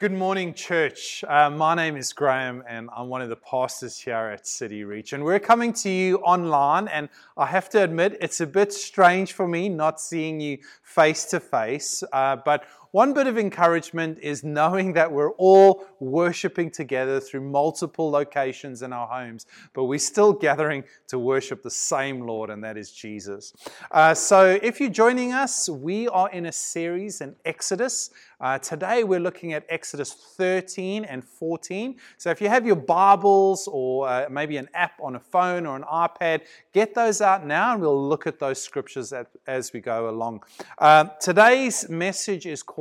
Good 0.00 0.12
morning, 0.12 0.54
church. 0.54 1.24
Uh, 1.26 1.50
my 1.50 1.74
name 1.74 1.96
is 1.96 2.12
Graham, 2.12 2.62
and 2.68 2.88
I'm 2.96 3.08
one 3.08 3.20
of 3.20 3.30
the 3.30 3.34
pastors 3.34 3.98
here 3.98 4.14
at 4.14 4.46
City 4.46 4.84
Reach. 4.84 5.12
And 5.12 5.24
we're 5.24 5.40
coming 5.40 5.72
to 5.72 5.90
you 5.90 6.18
online, 6.18 6.86
and 6.86 7.08
I 7.36 7.46
have 7.46 7.68
to 7.70 7.82
admit, 7.82 8.16
it's 8.20 8.40
a 8.40 8.46
bit 8.46 8.72
strange 8.72 9.32
for 9.32 9.48
me 9.48 9.68
not 9.68 10.00
seeing 10.00 10.40
you 10.40 10.58
face 10.84 11.24
to 11.30 11.40
face. 11.40 12.04
But 12.12 12.62
one 12.92 13.12
bit 13.12 13.26
of 13.26 13.36
encouragement 13.36 14.18
is 14.22 14.42
knowing 14.42 14.94
that 14.94 15.12
we're 15.12 15.32
all 15.32 15.84
worshiping 16.00 16.70
together 16.70 17.20
through 17.20 17.42
multiple 17.42 18.10
locations 18.10 18.80
in 18.80 18.94
our 18.94 19.06
homes, 19.06 19.44
but 19.74 19.84
we're 19.84 19.98
still 19.98 20.32
gathering 20.32 20.84
to 21.08 21.18
worship 21.18 21.62
the 21.62 21.70
same 21.70 22.26
Lord, 22.26 22.48
and 22.48 22.64
that 22.64 22.78
is 22.78 22.90
Jesus. 22.90 23.52
Uh, 23.90 24.14
so 24.14 24.58
if 24.62 24.80
you're 24.80 24.88
joining 24.88 25.32
us, 25.32 25.68
we 25.68 26.08
are 26.08 26.30
in 26.30 26.46
a 26.46 26.52
series 26.52 27.20
in 27.20 27.36
Exodus. 27.44 28.10
Uh, 28.40 28.56
today 28.56 29.04
we're 29.04 29.20
looking 29.20 29.52
at 29.52 29.66
Exodus 29.68 30.12
13 30.12 31.04
and 31.04 31.24
14. 31.24 31.96
So 32.16 32.30
if 32.30 32.40
you 32.40 32.48
have 32.48 32.64
your 32.64 32.76
Bibles 32.76 33.68
or 33.70 34.08
uh, 34.08 34.28
maybe 34.30 34.56
an 34.56 34.68
app 34.74 34.92
on 35.02 35.16
a 35.16 35.20
phone 35.20 35.66
or 35.66 35.76
an 35.76 35.82
iPad, 35.82 36.42
get 36.72 36.94
those 36.94 37.20
out 37.20 37.44
now 37.44 37.72
and 37.72 37.82
we'll 37.82 38.08
look 38.08 38.26
at 38.26 38.38
those 38.38 38.62
scriptures 38.62 39.12
as 39.46 39.72
we 39.72 39.80
go 39.80 40.08
along. 40.08 40.44
Uh, 40.78 41.04
today's 41.20 41.88
message 41.88 42.46
is 42.46 42.62
called 42.62 42.77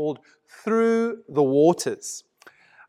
Through 0.63 1.23
the 1.27 1.43
Waters. 1.43 2.23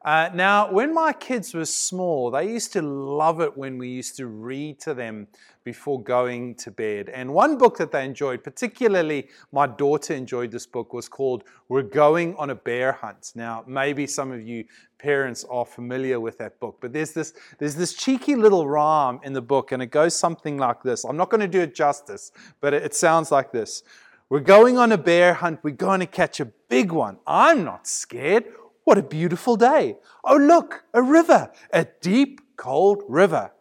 Uh, 0.05 0.31
now, 0.33 0.71
when 0.71 0.95
my 0.95 1.13
kids 1.13 1.53
were 1.53 1.65
small, 1.65 2.31
they 2.31 2.49
used 2.49 2.73
to 2.73 2.81
love 2.81 3.41
it 3.41 3.59
when 3.59 3.77
we 3.79 3.89
used 3.89 4.17
to 4.17 4.27
read 4.27 4.79
to 4.79 4.95
them 4.95 5.27
before 5.65 6.01
going 6.01 6.55
to 6.55 6.71
bed. 6.71 7.09
And 7.09 7.35
one 7.35 7.59
book 7.59 7.77
that 7.79 7.91
they 7.91 8.05
enjoyed, 8.05 8.45
particularly 8.45 9.29
my 9.53 9.67
daughter 9.67 10.15
enjoyed 10.15 10.53
this 10.53 10.67
book, 10.67 10.95
was 10.95 11.09
called 11.09 11.45
We're 11.69 11.83
Going 11.83 12.37
on 12.37 12.51
a 12.51 12.55
Bear 12.55 12.93
Hunt. 12.93 13.33
Now, 13.35 13.65
maybe 13.67 14.07
some 14.07 14.31
of 14.31 14.41
you 14.41 14.65
parents 14.99 15.45
are 15.51 15.67
familiar 15.67 16.21
with 16.21 16.39
that 16.39 16.59
book, 16.61 16.79
but 16.81 16.93
there's 16.93 17.13
this, 17.13 17.35
there's 17.59 17.75
this 17.75 17.93
cheeky 17.93 18.37
little 18.37 18.69
rhyme 18.69 19.19
in 19.25 19.33
the 19.33 19.43
book, 19.43 19.73
and 19.73 19.83
it 19.83 19.91
goes 19.91 20.15
something 20.15 20.59
like 20.59 20.83
this. 20.83 21.05
I'm 21.05 21.17
not 21.17 21.29
going 21.29 21.41
to 21.41 21.49
do 21.49 21.61
it 21.61 21.75
justice, 21.75 22.31
but 22.61 22.73
it, 22.73 22.83
it 22.85 22.95
sounds 22.95 23.31
like 23.33 23.51
this. 23.51 23.83
We're 24.31 24.41
going 24.41 24.77
on 24.77 24.93
a 24.93 24.99
bear 24.99 25.33
hunt. 25.33 25.61
We're 25.63 25.71
going 25.71 26.01
to 26.01 26.07
catch 26.07 26.39
a 26.39 26.45
big 26.45 26.93
one. 26.93 27.17
I'm 27.27 27.65
not 27.65 27.87
scared. 27.87 28.45
What 28.85 28.99
a 28.99 29.03
beautiful 29.03 29.57
day. 29.57 29.97
Oh, 30.23 30.37
look, 30.37 30.85
a 30.93 31.01
river, 31.01 31.51
a 31.73 31.87
deep, 32.03 32.43
cold 32.59 33.03
river. 33.09 33.53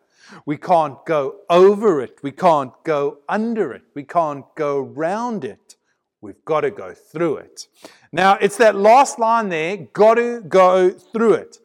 We 0.45 0.57
can't 0.57 0.97
go 1.05 1.37
over 1.49 2.01
it. 2.01 2.17
We 2.21 2.31
can't 2.31 2.73
go 2.83 3.19
under 3.29 3.71
it. 3.71 3.83
We 3.95 4.03
can't 4.03 4.43
go 4.55 4.81
round 4.81 5.45
it. 5.45 5.77
We've 6.19 6.43
got 6.43 6.61
to 6.61 6.71
go 6.71 6.93
through 6.93 7.37
it. 7.37 7.67
Now, 8.11 8.33
it's 8.33 8.57
that 8.57 8.75
last 8.75 9.19
line 9.19 9.47
there, 9.47 9.77
got 9.77 10.15
to 10.15 10.41
go 10.41 10.89
through 10.89 11.35
it, 11.35 11.59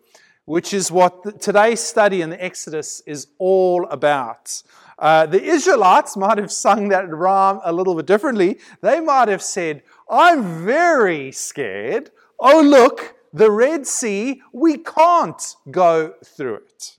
which 0.45 0.73
is 0.73 0.93
what 0.93 1.41
today's 1.41 1.81
study 1.81 2.23
in 2.23 2.31
the 2.31 2.45
Exodus 2.45 3.03
is 3.05 3.27
all 3.39 3.85
about. 3.89 4.63
Uh, 5.03 5.27
the 5.27 5.43
Israelites 5.43 6.17
might 6.17 6.39
have 6.39 6.53
sung 6.53 6.89
that 6.91 7.11
rhyme 7.11 7.59
a 7.65 7.73
little 7.73 7.97
bit 7.97 8.07
differently. 8.07 8.61
They 8.83 9.01
might 9.01 9.27
have 9.27 9.43
said, 9.43 9.83
I'm 10.09 10.65
very 10.65 11.33
scared. 11.33 12.13
Oh, 12.39 12.63
look, 12.63 13.17
the 13.33 13.51
Red 13.51 13.85
Sea, 13.85 14.41
we 14.53 14.79
can't 14.79 15.57
go 15.73 16.15
through 16.25 16.61
it. 16.69 16.99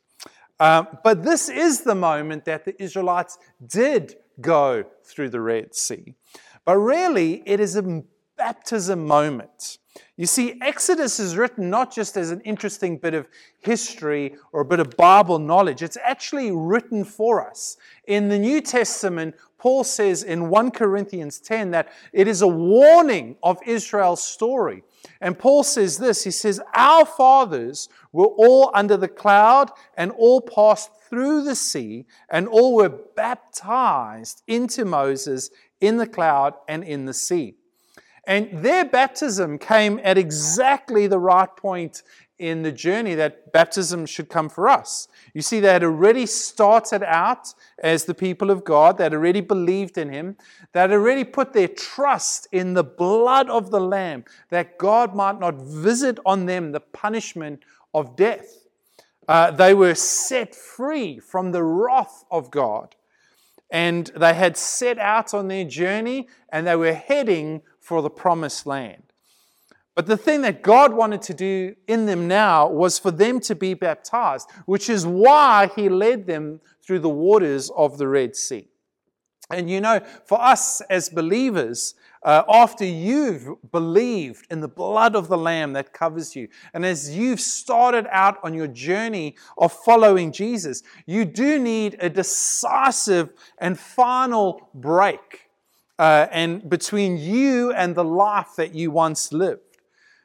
Um, 0.59 0.89
but 1.01 1.23
this 1.23 1.47
is 1.47 1.81
the 1.81 1.95
moment 1.95 2.43
that 2.43 2.65
the 2.65 2.81
Israelites 2.83 3.37
did 3.65 4.17
go 4.41 4.83
through 5.05 5.29
the 5.29 5.39
Red 5.39 5.73
Sea. 5.73 6.15
But 6.65 6.79
really, 6.79 7.41
it 7.45 7.61
is 7.61 7.77
a 7.77 8.03
baptism 8.37 9.07
moment. 9.07 9.77
You 10.15 10.27
see, 10.27 10.59
Exodus 10.61 11.19
is 11.19 11.35
written 11.35 11.71
not 11.71 11.91
just 11.91 12.17
as 12.17 12.29
an 12.29 12.41
interesting 12.41 12.97
bit 12.97 13.15
of 13.15 13.27
history 13.61 14.35
or 14.51 14.61
a 14.61 14.65
bit 14.65 14.79
of 14.79 14.95
Bible 14.95 15.39
knowledge, 15.39 15.81
it's 15.81 15.97
actually 16.03 16.51
written 16.51 17.03
for 17.03 17.47
us. 17.47 17.77
In 18.05 18.29
the 18.29 18.37
New 18.37 18.61
Testament, 18.61 19.33
Paul 19.57 19.83
says 19.83 20.21
in 20.21 20.49
1 20.49 20.69
Corinthians 20.69 21.39
10 21.39 21.71
that 21.71 21.91
it 22.11 22.27
is 22.27 22.43
a 22.43 22.47
warning 22.47 23.37
of 23.41 23.57
Israel's 23.65 24.23
story. 24.23 24.83
And 25.19 25.39
Paul 25.39 25.63
says 25.63 25.97
this 25.97 26.23
He 26.23 26.31
says, 26.31 26.61
Our 26.75 27.05
fathers 27.05 27.89
were 28.11 28.27
all 28.27 28.69
under 28.75 28.97
the 28.97 29.07
cloud 29.07 29.71
and 29.97 30.11
all 30.11 30.41
passed 30.41 30.91
through 31.09 31.43
the 31.43 31.55
sea, 31.55 32.05
and 32.29 32.47
all 32.47 32.75
were 32.75 32.89
baptized 32.89 34.43
into 34.47 34.85
Moses 34.85 35.49
in 35.81 35.97
the 35.97 36.07
cloud 36.07 36.53
and 36.67 36.83
in 36.83 37.05
the 37.05 37.13
sea. 37.15 37.55
And 38.25 38.63
their 38.63 38.85
baptism 38.85 39.57
came 39.57 39.99
at 40.03 40.17
exactly 40.17 41.07
the 41.07 41.19
right 41.19 41.53
point 41.57 42.03
in 42.39 42.63
the 42.63 42.71
journey 42.71 43.15
that 43.15 43.51
baptism 43.51 44.05
should 44.05 44.29
come 44.29 44.49
for 44.49 44.67
us. 44.67 45.07
You 45.33 45.41
see, 45.41 45.59
they 45.59 45.71
had 45.71 45.83
already 45.83 46.25
started 46.25 47.03
out 47.03 47.53
as 47.79 48.05
the 48.05 48.13
people 48.13 48.49
of 48.49 48.63
God, 48.63 48.97
they 48.97 49.03
had 49.05 49.13
already 49.13 49.41
believed 49.41 49.97
in 49.97 50.09
Him, 50.09 50.37
they 50.71 50.79
had 50.79 50.91
already 50.91 51.23
put 51.23 51.53
their 51.53 51.67
trust 51.67 52.47
in 52.51 52.73
the 52.73 52.83
blood 52.83 53.49
of 53.49 53.71
the 53.71 53.79
Lamb, 53.79 54.25
that 54.49 54.77
God 54.77 55.15
might 55.15 55.39
not 55.39 55.55
visit 55.55 56.17
on 56.25 56.45
them 56.45 56.71
the 56.71 56.79
punishment 56.79 57.63
of 57.93 58.15
death. 58.15 58.67
Uh, 59.27 59.51
they 59.51 59.73
were 59.73 59.95
set 59.95 60.53
free 60.55 61.19
from 61.19 61.51
the 61.51 61.63
wrath 61.63 62.25
of 62.29 62.51
God. 62.51 62.95
And 63.71 64.07
they 64.15 64.33
had 64.33 64.57
set 64.57 64.99
out 64.99 65.33
on 65.33 65.47
their 65.47 65.63
journey 65.65 66.27
and 66.51 66.67
they 66.67 66.75
were 66.75 66.93
heading 66.93 67.63
for 67.83 68.01
the 68.01 68.09
promised 68.09 68.65
land. 68.65 69.03
But 69.93 70.07
the 70.07 70.17
thing 70.17 70.41
that 70.41 70.63
God 70.63 70.93
wanted 70.93 71.21
to 71.23 71.33
do 71.33 71.75
in 71.87 72.05
them 72.05 72.27
now 72.27 72.67
was 72.67 72.97
for 72.97 73.11
them 73.11 73.39
to 73.41 73.53
be 73.53 73.73
baptized, 73.73 74.49
which 74.65 74.89
is 74.89 75.05
why 75.05 75.69
He 75.75 75.89
led 75.89 76.25
them 76.25 76.61
through 76.81 76.99
the 76.99 77.09
waters 77.09 77.69
of 77.75 77.97
the 77.97 78.07
Red 78.07 78.35
Sea. 78.35 78.69
And 79.51 79.69
you 79.69 79.81
know, 79.81 79.99
for 80.25 80.41
us 80.41 80.81
as 80.89 81.09
believers, 81.09 81.93
uh, 82.23 82.43
after 82.47 82.85
you've 82.85 83.49
believed 83.71 84.47
in 84.49 84.61
the 84.61 84.67
blood 84.69 85.15
of 85.15 85.27
the 85.27 85.37
Lamb 85.37 85.73
that 85.73 85.91
covers 85.91 86.35
you, 86.35 86.47
and 86.73 86.85
as 86.85 87.15
you've 87.15 87.41
started 87.41 88.07
out 88.09 88.37
on 88.43 88.53
your 88.53 88.67
journey 88.67 89.35
of 89.57 89.73
following 89.73 90.31
Jesus, 90.31 90.81
you 91.05 91.25
do 91.25 91.59
need 91.59 91.97
a 91.99 92.09
decisive 92.09 93.33
and 93.59 93.77
final 93.77 94.69
break 94.73 95.42
uh, 95.99 96.27
and 96.31 96.69
between 96.69 97.17
you 97.17 97.71
and 97.71 97.95
the 97.95 98.03
life 98.03 98.55
that 98.57 98.73
you 98.73 98.91
once 98.91 99.31
lived. 99.31 99.61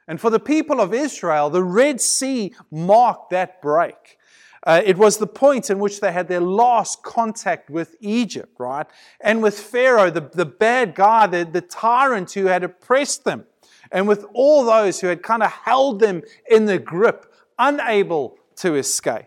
And 0.07 0.19
for 0.19 0.29
the 0.29 0.39
people 0.39 0.81
of 0.81 0.93
Israel, 0.93 1.49
the 1.49 1.63
Red 1.63 2.01
Sea 2.01 2.53
marked 2.71 3.29
that 3.29 3.61
break. 3.61 4.17
Uh, 4.63 4.81
it 4.83 4.97
was 4.97 5.17
the 5.17 5.27
point 5.27 5.69
in 5.69 5.79
which 5.79 6.01
they 6.01 6.11
had 6.11 6.27
their 6.27 6.41
last 6.41 7.03
contact 7.03 7.69
with 7.69 7.95
Egypt, 8.01 8.53
right? 8.59 8.87
And 9.21 9.41
with 9.41 9.57
Pharaoh, 9.57 10.09
the, 10.09 10.21
the 10.21 10.45
bad 10.45 10.95
guy, 10.95 11.27
the, 11.27 11.45
the 11.45 11.61
tyrant 11.61 12.31
who 12.33 12.45
had 12.45 12.63
oppressed 12.63 13.23
them, 13.23 13.45
and 13.91 14.07
with 14.07 14.25
all 14.33 14.65
those 14.65 14.99
who 14.99 15.07
had 15.07 15.23
kind 15.23 15.43
of 15.43 15.51
held 15.51 15.99
them 15.99 16.23
in 16.49 16.65
the 16.65 16.77
grip, 16.77 17.33
unable 17.57 18.37
to 18.57 18.75
escape. 18.75 19.25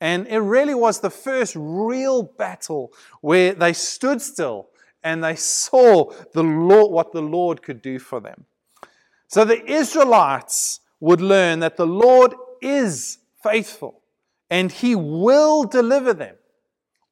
And 0.00 0.26
it 0.28 0.38
really 0.38 0.74
was 0.74 1.00
the 1.00 1.10
first 1.10 1.54
real 1.56 2.22
battle 2.22 2.92
where 3.20 3.54
they 3.54 3.72
stood 3.72 4.20
still 4.20 4.68
and 5.04 5.22
they 5.22 5.36
saw 5.36 6.12
the 6.32 6.42
Lord, 6.42 6.92
what 6.92 7.12
the 7.12 7.22
Lord 7.22 7.62
could 7.62 7.82
do 7.82 7.98
for 7.98 8.20
them. 8.20 8.44
So 9.28 9.44
the 9.44 9.64
Israelites 9.70 10.80
would 11.00 11.20
learn 11.20 11.60
that 11.60 11.76
the 11.76 11.86
Lord 11.86 12.34
is 12.60 13.18
faithful 13.42 14.02
and 14.50 14.70
he 14.70 14.94
will 14.94 15.64
deliver 15.64 16.12
them, 16.12 16.36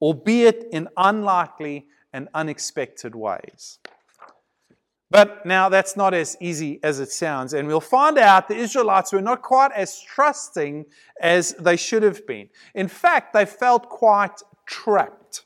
albeit 0.00 0.66
in 0.72 0.88
unlikely 0.96 1.86
and 2.12 2.28
unexpected 2.34 3.14
ways. 3.14 3.78
But 5.10 5.44
now 5.44 5.68
that's 5.68 5.96
not 5.96 6.14
as 6.14 6.36
easy 6.40 6.78
as 6.84 7.00
it 7.00 7.10
sounds. 7.10 7.52
And 7.52 7.66
we'll 7.66 7.80
find 7.80 8.16
out 8.16 8.46
the 8.46 8.54
Israelites 8.54 9.12
were 9.12 9.20
not 9.20 9.42
quite 9.42 9.72
as 9.72 10.00
trusting 10.00 10.86
as 11.20 11.52
they 11.54 11.76
should 11.76 12.04
have 12.04 12.24
been. 12.26 12.48
In 12.74 12.86
fact, 12.86 13.32
they 13.32 13.44
felt 13.44 13.88
quite 13.88 14.40
trapped. 14.66 15.44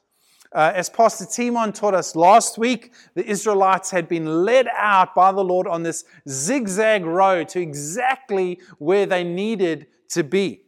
Uh, 0.54 0.70
as 0.72 0.88
Pastor 0.88 1.26
Timon 1.26 1.72
taught 1.72 1.94
us 1.94 2.14
last 2.14 2.58
week, 2.58 2.92
the 3.14 3.26
Israelites 3.28 3.90
had 3.90 4.08
been 4.08 4.44
led 4.44 4.68
out 4.72 5.12
by 5.12 5.32
the 5.32 5.42
Lord 5.42 5.66
on 5.66 5.82
this 5.82 6.04
zigzag 6.28 7.04
road 7.04 7.48
to 7.50 7.60
exactly 7.60 8.60
where 8.78 9.04
they 9.04 9.24
needed 9.24 9.88
to 10.10 10.22
be. 10.22 10.62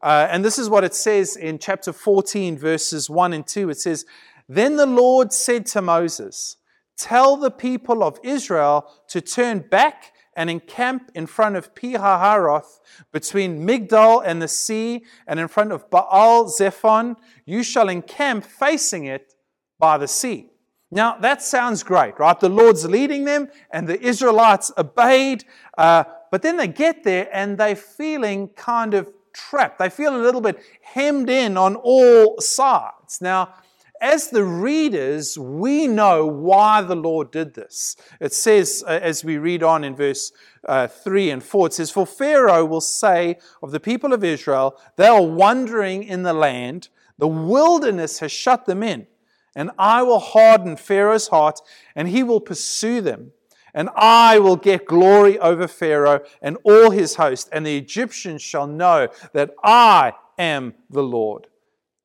Uh, 0.00 0.26
and 0.30 0.42
this 0.42 0.58
is 0.58 0.70
what 0.70 0.82
it 0.82 0.94
says 0.94 1.36
in 1.36 1.58
chapter 1.58 1.92
14, 1.92 2.56
verses 2.56 3.10
1 3.10 3.34
and 3.34 3.46
2. 3.46 3.68
It 3.68 3.78
says, 3.78 4.06
Then 4.48 4.76
the 4.76 4.86
Lord 4.86 5.30
said 5.30 5.66
to 5.66 5.82
Moses, 5.82 6.56
Tell 6.96 7.36
the 7.36 7.50
people 7.50 8.02
of 8.02 8.18
Israel 8.22 8.90
to 9.08 9.20
turn 9.20 9.58
back 9.58 10.11
and 10.36 10.48
encamp 10.50 11.10
in 11.14 11.26
front 11.26 11.56
of 11.56 11.74
Pihahiroth 11.74 12.80
between 13.12 13.66
Migdol 13.66 14.22
and 14.24 14.40
the 14.40 14.48
sea 14.48 15.04
and 15.26 15.38
in 15.38 15.48
front 15.48 15.72
of 15.72 15.90
Baal 15.90 16.48
Zephon. 16.48 17.16
You 17.44 17.62
shall 17.62 17.88
encamp 17.88 18.44
facing 18.44 19.04
it 19.04 19.34
by 19.78 19.98
the 19.98 20.08
sea. 20.08 20.50
Now, 20.90 21.16
that 21.20 21.40
sounds 21.42 21.82
great, 21.82 22.18
right? 22.18 22.38
The 22.38 22.50
Lord's 22.50 22.84
leading 22.84 23.24
them, 23.24 23.48
and 23.70 23.88
the 23.88 23.98
Israelites 23.98 24.70
obeyed. 24.76 25.44
Uh, 25.78 26.04
but 26.30 26.42
then 26.42 26.58
they 26.58 26.68
get 26.68 27.02
there 27.02 27.28
and 27.32 27.56
they're 27.56 27.74
feeling 27.74 28.48
kind 28.48 28.92
of 28.92 29.10
trapped. 29.32 29.78
They 29.78 29.88
feel 29.88 30.14
a 30.14 30.20
little 30.20 30.42
bit 30.42 30.60
hemmed 30.82 31.30
in 31.30 31.56
on 31.56 31.76
all 31.76 32.38
sides. 32.40 33.22
Now, 33.22 33.54
as 34.02 34.30
the 34.30 34.44
readers, 34.44 35.38
we 35.38 35.86
know 35.86 36.26
why 36.26 36.82
the 36.82 36.96
Lord 36.96 37.30
did 37.30 37.54
this. 37.54 37.96
It 38.20 38.34
says, 38.34 38.82
uh, 38.84 38.98
as 39.00 39.24
we 39.24 39.38
read 39.38 39.62
on 39.62 39.84
in 39.84 39.94
verse 39.94 40.32
uh, 40.68 40.88
3 40.88 41.30
and 41.30 41.42
4, 41.42 41.68
it 41.68 41.74
says, 41.74 41.92
For 41.92 42.04
Pharaoh 42.04 42.64
will 42.64 42.80
say 42.80 43.38
of 43.62 43.70
the 43.70 43.78
people 43.78 44.12
of 44.12 44.24
Israel, 44.24 44.76
they 44.96 45.06
are 45.06 45.22
wandering 45.22 46.02
in 46.02 46.24
the 46.24 46.32
land, 46.32 46.88
the 47.16 47.28
wilderness 47.28 48.18
has 48.18 48.32
shut 48.32 48.66
them 48.66 48.82
in, 48.82 49.06
and 49.54 49.70
I 49.78 50.02
will 50.02 50.18
harden 50.18 50.76
Pharaoh's 50.76 51.28
heart, 51.28 51.60
and 51.94 52.08
he 52.08 52.24
will 52.24 52.40
pursue 52.40 53.00
them. 53.00 53.30
And 53.72 53.88
I 53.96 54.38
will 54.38 54.56
get 54.56 54.84
glory 54.84 55.38
over 55.38 55.66
Pharaoh 55.66 56.20
and 56.42 56.58
all 56.64 56.90
his 56.90 57.14
host, 57.14 57.48
and 57.52 57.64
the 57.64 57.76
Egyptians 57.76 58.42
shall 58.42 58.66
know 58.66 59.08
that 59.32 59.54
I 59.62 60.12
am 60.38 60.74
the 60.90 61.02
Lord. 61.02 61.46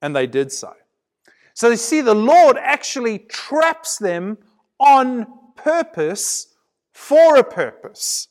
And 0.01 0.15
they 0.15 0.27
did 0.27 0.51
so. 0.51 0.73
So 1.57 1.69
you 1.69 1.77
see, 1.77 2.01
the 2.01 2.13
Lord 2.13 2.55
actually 2.61 3.17
traps 3.17 3.97
them 3.97 4.37
on 4.79 5.25
purpose 5.55 6.53
for 6.93 7.35
a 7.35 7.43
purpose. 7.43 8.27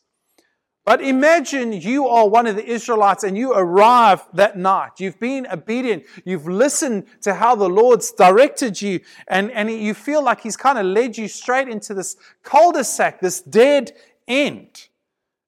But 0.85 1.03
imagine 1.03 1.73
you 1.73 2.07
are 2.07 2.29
one 2.29 2.47
of 2.47 2.55
the 2.55 2.65
Israelites 2.65 3.25
and 3.25 3.37
you 3.37 3.53
arrive 3.53 4.23
that 4.35 4.57
night. 4.57 5.01
You've 5.01 5.19
been 5.19 5.45
obedient. 5.49 6.05
You've 6.25 6.47
listened 6.47 7.07
to 7.23 7.35
how 7.35 7.57
the 7.57 7.69
Lord's 7.69 8.13
directed 8.13 8.81
you, 8.81 9.01
and, 9.27 9.51
and 9.51 9.73
you 9.73 9.93
feel 9.93 10.23
like 10.23 10.43
He's 10.43 10.57
kind 10.57 10.79
of 10.79 10.87
led 10.87 11.19
you 11.19 11.27
straight 11.27 11.67
into 11.67 11.95
this 11.95 12.15
cul 12.45 12.71
de 12.71 12.85
sac, 12.85 13.21
this 13.21 13.41
dead 13.41 13.91
end. 14.29 14.87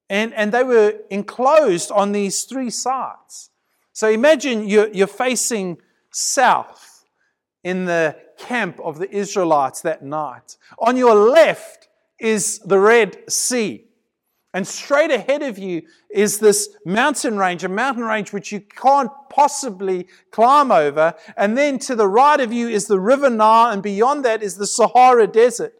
And, 0.09 0.33
and 0.33 0.51
they 0.51 0.65
were 0.65 0.95
enclosed 1.09 1.91
on 1.91 2.11
these 2.11 2.43
three 2.43 2.71
sides. 2.71 3.51
So 3.93 4.09
imagine 4.09 4.67
you're, 4.67 4.89
you're 4.89 5.07
facing 5.07 5.77
south 6.11 6.88
in 7.63 7.85
the 7.85 8.15
camp 8.37 8.79
of 8.79 8.97
the 8.97 9.09
Israelites 9.09 9.81
that 9.81 10.03
night. 10.03 10.57
On 10.79 10.95
your 10.95 11.15
left 11.15 11.89
is 12.19 12.59
the 12.59 12.79
Red 12.79 13.29
Sea. 13.31 13.85
And 14.53 14.67
straight 14.67 15.11
ahead 15.11 15.43
of 15.43 15.59
you 15.59 15.83
is 16.09 16.39
this 16.39 16.69
mountain 16.83 17.37
range, 17.37 17.63
a 17.63 17.69
mountain 17.69 18.03
range 18.03 18.33
which 18.33 18.51
you 18.51 18.61
can't 18.61 19.11
possibly 19.29 20.07
climb 20.31 20.71
over. 20.71 21.13
And 21.37 21.55
then 21.55 21.77
to 21.79 21.95
the 21.95 22.07
right 22.07 22.39
of 22.39 22.51
you 22.51 22.67
is 22.67 22.87
the 22.87 22.99
River 22.99 23.29
Nile, 23.29 23.71
and 23.71 23.83
beyond 23.83 24.25
that 24.25 24.41
is 24.41 24.55
the 24.55 24.65
Sahara 24.65 25.27
Desert. 25.27 25.75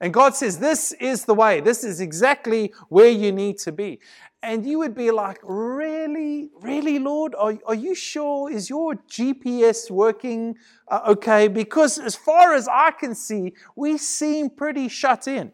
And 0.00 0.12
God 0.12 0.34
says, 0.34 0.58
This 0.58 0.92
is 0.92 1.24
the 1.26 1.34
way. 1.34 1.60
This 1.60 1.84
is 1.84 2.00
exactly 2.00 2.72
where 2.88 3.10
you 3.10 3.30
need 3.30 3.58
to 3.58 3.72
be. 3.72 4.00
And 4.42 4.64
you 4.64 4.78
would 4.78 4.94
be 4.94 5.10
like, 5.10 5.40
Really? 5.42 6.50
Really, 6.60 6.98
Lord? 6.98 7.34
Are, 7.36 7.58
are 7.66 7.74
you 7.74 7.94
sure? 7.94 8.50
Is 8.50 8.70
your 8.70 8.94
GPS 8.94 9.90
working 9.90 10.56
uh, 10.88 11.00
okay? 11.08 11.48
Because 11.48 11.98
as 11.98 12.14
far 12.14 12.54
as 12.54 12.68
I 12.68 12.92
can 12.92 13.14
see, 13.14 13.54
we 13.74 13.98
seem 13.98 14.50
pretty 14.50 14.88
shut 14.88 15.26
in. 15.26 15.52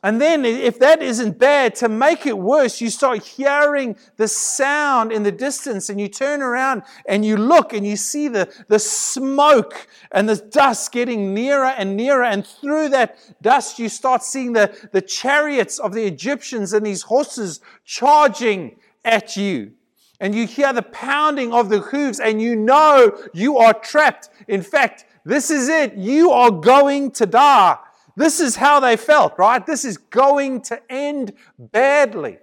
And 0.00 0.20
then, 0.20 0.44
if 0.44 0.78
that 0.78 1.02
isn't 1.02 1.40
bad, 1.40 1.74
to 1.76 1.88
make 1.88 2.24
it 2.24 2.38
worse, 2.38 2.80
you 2.80 2.88
start 2.88 3.24
hearing 3.24 3.96
the 4.16 4.28
sound 4.28 5.10
in 5.10 5.24
the 5.24 5.32
distance, 5.32 5.90
and 5.90 6.00
you 6.00 6.06
turn 6.06 6.40
around 6.40 6.82
and 7.06 7.24
you 7.24 7.36
look 7.36 7.72
and 7.72 7.84
you 7.84 7.96
see 7.96 8.28
the, 8.28 8.48
the 8.68 8.78
smoke 8.78 9.88
and 10.12 10.28
the 10.28 10.36
dust 10.36 10.92
getting 10.92 11.34
nearer 11.34 11.66
and 11.66 11.96
nearer. 11.96 12.22
And 12.22 12.46
through 12.46 12.90
that 12.90 13.18
dust, 13.42 13.80
you 13.80 13.88
start 13.88 14.22
seeing 14.22 14.52
the, 14.52 14.72
the 14.92 15.02
chariots 15.02 15.80
of 15.80 15.92
the 15.92 16.04
Egyptians 16.04 16.72
and 16.72 16.86
these 16.86 17.02
horses 17.02 17.60
charging 17.84 18.78
at 19.04 19.36
you. 19.36 19.72
And 20.20 20.32
you 20.32 20.46
hear 20.46 20.72
the 20.72 20.82
pounding 20.82 21.52
of 21.52 21.70
the 21.70 21.80
hooves, 21.80 22.20
and 22.20 22.40
you 22.40 22.54
know 22.54 23.18
you 23.34 23.58
are 23.58 23.74
trapped. 23.74 24.30
In 24.46 24.62
fact, 24.62 25.06
this 25.24 25.50
is 25.50 25.68
it. 25.68 25.94
You 25.94 26.30
are 26.30 26.52
going 26.52 27.10
to 27.12 27.26
die. 27.26 27.78
This 28.18 28.40
is 28.40 28.56
how 28.56 28.80
they 28.80 28.96
felt, 28.96 29.38
right? 29.38 29.64
This 29.64 29.84
is 29.84 29.96
going 29.96 30.62
to 30.62 30.82
end 30.90 31.34
badly. 31.56 32.38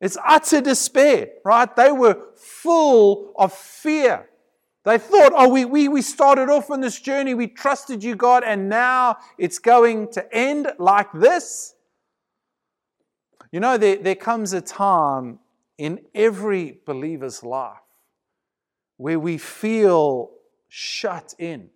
It's 0.00 0.16
utter 0.26 0.62
despair, 0.62 1.28
right? 1.44 1.76
They 1.76 1.92
were 1.92 2.16
full 2.34 3.34
of 3.36 3.52
fear. 3.52 4.26
They 4.86 4.96
thought, 4.96 5.34
oh, 5.36 5.50
we, 5.50 5.66
we, 5.66 5.86
we 5.86 6.00
started 6.00 6.48
off 6.48 6.70
on 6.70 6.80
this 6.80 6.98
journey, 6.98 7.34
we 7.34 7.46
trusted 7.46 8.02
you, 8.02 8.16
God, 8.16 8.42
and 8.42 8.70
now 8.70 9.18
it's 9.36 9.58
going 9.58 10.10
to 10.12 10.34
end 10.34 10.72
like 10.78 11.12
this. 11.12 11.74
You 13.52 13.60
know, 13.60 13.76
there, 13.76 13.96
there 13.96 14.14
comes 14.14 14.54
a 14.54 14.62
time 14.62 15.40
in 15.76 16.00
every 16.14 16.78
believer's 16.86 17.42
life 17.42 17.76
where 18.96 19.20
we 19.20 19.36
feel 19.36 20.30
shut 20.68 21.34
in 21.38 21.68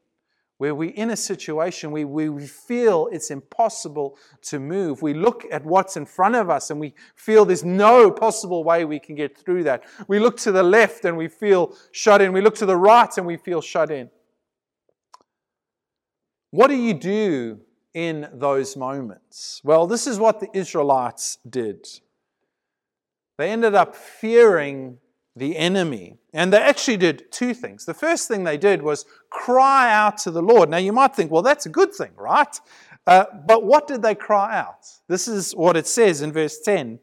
where 0.63 0.77
we're 0.77 0.95
in 0.95 1.11
a 1.11 1.17
situation 1.17 1.91
where 1.91 2.07
we 2.07 2.47
feel 2.47 3.09
it's 3.11 3.33
impossible 3.33 4.17
to 4.43 4.61
move. 4.61 5.03
We 5.03 5.13
look 5.13 5.45
at 5.51 5.65
what's 5.65 5.97
in 5.97 6.07
front 6.07 6.37
of 6.37 6.51
us 6.51 6.71
and 6.71 6.79
we 6.79 6.95
feel 7.17 7.45
there's 7.45 7.65
no 7.65 8.13
possible 8.13 8.63
way 8.63 8.85
we 8.85 9.01
can 9.01 9.17
get 9.17 9.37
through 9.37 9.65
that. 9.65 9.83
We 10.07 10.21
look 10.21 10.37
to 10.37 10.53
the 10.53 10.63
left 10.63 11.05
and 11.05 11.17
we 11.17 11.27
feel 11.27 11.77
shut 11.91 12.23
in. 12.23 12.33
We 12.33 12.41
look 12.41 12.55
to 12.59 12.67
the 12.67 12.77
right 12.77 13.11
and 13.19 13.27
we 13.27 13.39
feel 13.39 13.61
shut 13.61 13.91
in. 13.91 14.09
What 16.53 16.69
do 16.69 16.77
you 16.77 16.95
do 16.95 17.59
in 17.93 18.29
those 18.33 18.77
moments? 18.77 19.61
Well, 19.65 19.89
this 19.89 20.07
is 20.07 20.21
what 20.21 20.39
the 20.39 20.57
Israelites 20.57 21.39
did. 21.51 21.89
They 23.37 23.51
ended 23.51 23.75
up 23.75 23.97
fearing 23.97 24.99
the 25.35 25.57
enemy. 25.57 26.19
And 26.33 26.53
they 26.53 26.59
actually 26.59 26.97
did 26.97 27.33
two 27.33 27.55
things. 27.55 27.85
The 27.85 27.95
first 27.95 28.29
thing 28.29 28.45
they 28.45 28.59
did 28.59 28.83
was 28.83 29.05
cry 29.31 29.93
out 29.93 30.19
to 30.19 30.31
the 30.31 30.43
Lord. 30.43 30.69
Now, 30.69 30.77
you 30.79 30.93
might 30.93 31.15
think, 31.15 31.31
well, 31.31 31.43
that's 31.43 31.67
a 31.67 31.71
good 31.71 31.95
thing, 31.95 32.13
right? 32.17 32.59
Uh, 33.07 33.25
but 33.47 33.65
what 33.65 33.87
did 33.87 34.03
they 34.03 34.15
cry 34.15 34.59
out? 34.59 34.87
This 35.09 35.27
is 35.27 35.53
what 35.53 35.77
it 35.77 35.87
says 35.87 36.23
in 36.23 36.33
verse 36.33 36.61
10. 36.61 37.01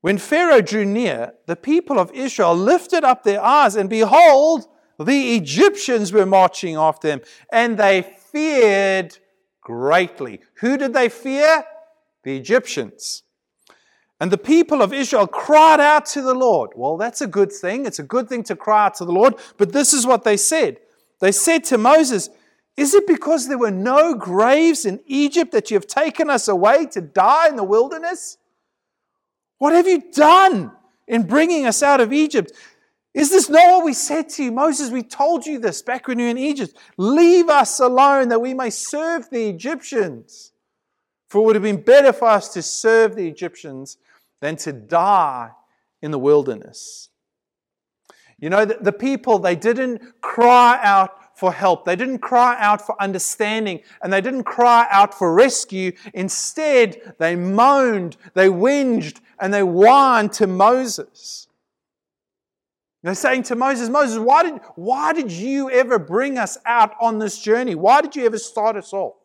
When 0.00 0.18
Pharaoh 0.18 0.60
drew 0.60 0.84
near, 0.84 1.34
the 1.46 1.56
people 1.56 1.98
of 1.98 2.10
Israel 2.12 2.56
lifted 2.56 3.04
up 3.04 3.22
their 3.22 3.42
eyes, 3.42 3.76
and 3.76 3.88
behold, 3.88 4.66
the 4.98 5.36
Egyptians 5.36 6.12
were 6.12 6.26
marching 6.26 6.76
after 6.76 7.08
them, 7.08 7.20
and 7.52 7.78
they 7.78 8.02
feared 8.02 9.18
greatly. 9.60 10.40
Who 10.56 10.76
did 10.76 10.92
they 10.92 11.08
fear? 11.08 11.64
The 12.24 12.36
Egyptians. 12.36 13.22
And 14.22 14.30
the 14.30 14.38
people 14.38 14.82
of 14.82 14.92
Israel 14.92 15.26
cried 15.26 15.80
out 15.80 16.06
to 16.06 16.22
the 16.22 16.32
Lord. 16.32 16.70
Well, 16.76 16.96
that's 16.96 17.22
a 17.22 17.26
good 17.26 17.50
thing. 17.50 17.86
It's 17.86 17.98
a 17.98 18.04
good 18.04 18.28
thing 18.28 18.44
to 18.44 18.54
cry 18.54 18.86
out 18.86 18.94
to 18.98 19.04
the 19.04 19.10
Lord. 19.10 19.34
But 19.56 19.72
this 19.72 19.92
is 19.92 20.06
what 20.06 20.22
they 20.22 20.36
said 20.36 20.78
They 21.18 21.32
said 21.32 21.64
to 21.64 21.76
Moses, 21.76 22.30
Is 22.76 22.94
it 22.94 23.08
because 23.08 23.48
there 23.48 23.58
were 23.58 23.72
no 23.72 24.14
graves 24.14 24.86
in 24.86 25.00
Egypt 25.06 25.50
that 25.50 25.72
you 25.72 25.74
have 25.74 25.88
taken 25.88 26.30
us 26.30 26.46
away 26.46 26.86
to 26.92 27.00
die 27.00 27.48
in 27.48 27.56
the 27.56 27.64
wilderness? 27.64 28.38
What 29.58 29.72
have 29.72 29.88
you 29.88 30.12
done 30.12 30.70
in 31.08 31.24
bringing 31.24 31.66
us 31.66 31.82
out 31.82 32.00
of 32.00 32.12
Egypt? 32.12 32.52
Is 33.14 33.30
this 33.30 33.50
not 33.50 33.72
what 33.72 33.84
we 33.84 33.92
said 33.92 34.28
to 34.28 34.44
you? 34.44 34.52
Moses, 34.52 34.92
we 34.92 35.02
told 35.02 35.46
you 35.46 35.58
this 35.58 35.82
back 35.82 36.06
when 36.06 36.20
you 36.20 36.26
were 36.26 36.30
in 36.30 36.38
Egypt. 36.38 36.78
Leave 36.96 37.48
us 37.48 37.80
alone 37.80 38.28
that 38.28 38.40
we 38.40 38.54
may 38.54 38.70
serve 38.70 39.28
the 39.30 39.48
Egyptians. 39.48 40.52
For 41.26 41.40
it 41.40 41.44
would 41.44 41.56
have 41.56 41.64
been 41.64 41.82
better 41.82 42.12
for 42.12 42.28
us 42.28 42.50
to 42.50 42.62
serve 42.62 43.16
the 43.16 43.26
Egyptians 43.26 43.96
than 44.42 44.56
to 44.56 44.72
die 44.72 45.52
in 46.02 46.10
the 46.10 46.18
wilderness. 46.18 47.08
You 48.38 48.50
know, 48.50 48.64
the, 48.64 48.76
the 48.80 48.92
people, 48.92 49.38
they 49.38 49.54
didn't 49.54 50.02
cry 50.20 50.80
out 50.82 51.38
for 51.38 51.52
help. 51.52 51.84
They 51.84 51.94
didn't 51.94 52.18
cry 52.18 52.56
out 52.58 52.84
for 52.84 53.00
understanding 53.00 53.80
and 54.02 54.12
they 54.12 54.20
didn't 54.20 54.42
cry 54.42 54.88
out 54.90 55.14
for 55.14 55.32
rescue. 55.32 55.92
Instead, 56.12 57.14
they 57.20 57.36
moaned, 57.36 58.16
they 58.34 58.48
whinged, 58.48 59.20
and 59.40 59.54
they 59.54 59.60
whined 59.62 60.32
to 60.34 60.48
Moses. 60.48 61.46
They're 63.04 63.14
saying 63.14 63.44
to 63.44 63.54
Moses, 63.54 63.88
Moses, 63.88 64.18
why 64.18 64.42
did, 64.42 64.60
why 64.74 65.12
did 65.12 65.30
you 65.30 65.70
ever 65.70 66.00
bring 66.00 66.36
us 66.36 66.58
out 66.66 66.94
on 67.00 67.20
this 67.20 67.40
journey? 67.40 67.76
Why 67.76 68.00
did 68.00 68.16
you 68.16 68.26
ever 68.26 68.38
start 68.38 68.76
us 68.76 68.92
off? 68.92 69.21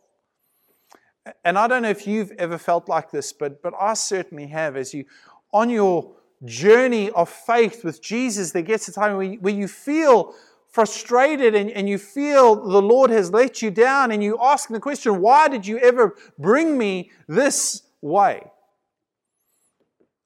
And 1.44 1.58
I 1.58 1.68
don't 1.68 1.82
know 1.82 1.90
if 1.90 2.08
you've 2.08 2.32
ever 2.34 2.58
felt 2.58 2.88
like 2.88 3.12
this, 3.12 3.34
but, 3.34 3.62
but 3.62 3.74
I 3.80 3.94
certainly 3.94 4.48
have. 4.48 4.76
As 4.76 4.94
you, 4.94 5.06
on 5.54 5.70
your 5.70 6.16
journey 6.46 7.10
of 7.12 7.30
faith 7.30 7.84
with 7.84 8.02
Jesus, 8.02 8.52
there 8.52 8.62
gets 8.62 8.88
a 8.88 8.94
time 8.94 9.16
where 9.16 9.26
you, 9.26 9.40
where 9.40 9.54
you 9.54 9.68
feel 9.68 10.36
frustrated 10.70 11.56
and, 11.56 11.72
and 11.72 11.90
you 11.90 11.98
feel 11.98 12.56
the 12.56 12.82
Lord 12.82 13.10
has 13.10 13.32
let 13.32 13.62
you 13.62 13.72
down, 13.72 14.12
and 14.12 14.24
you 14.24 14.38
ask 14.42 14.70
the 14.70 14.80
question, 14.80 15.22
Why 15.22 15.48
did 15.48 15.66
you 15.66 15.80
ever 15.80 16.16
bring 16.38 16.78
me 16.78 17.12
this 17.28 17.84
way? 18.02 18.44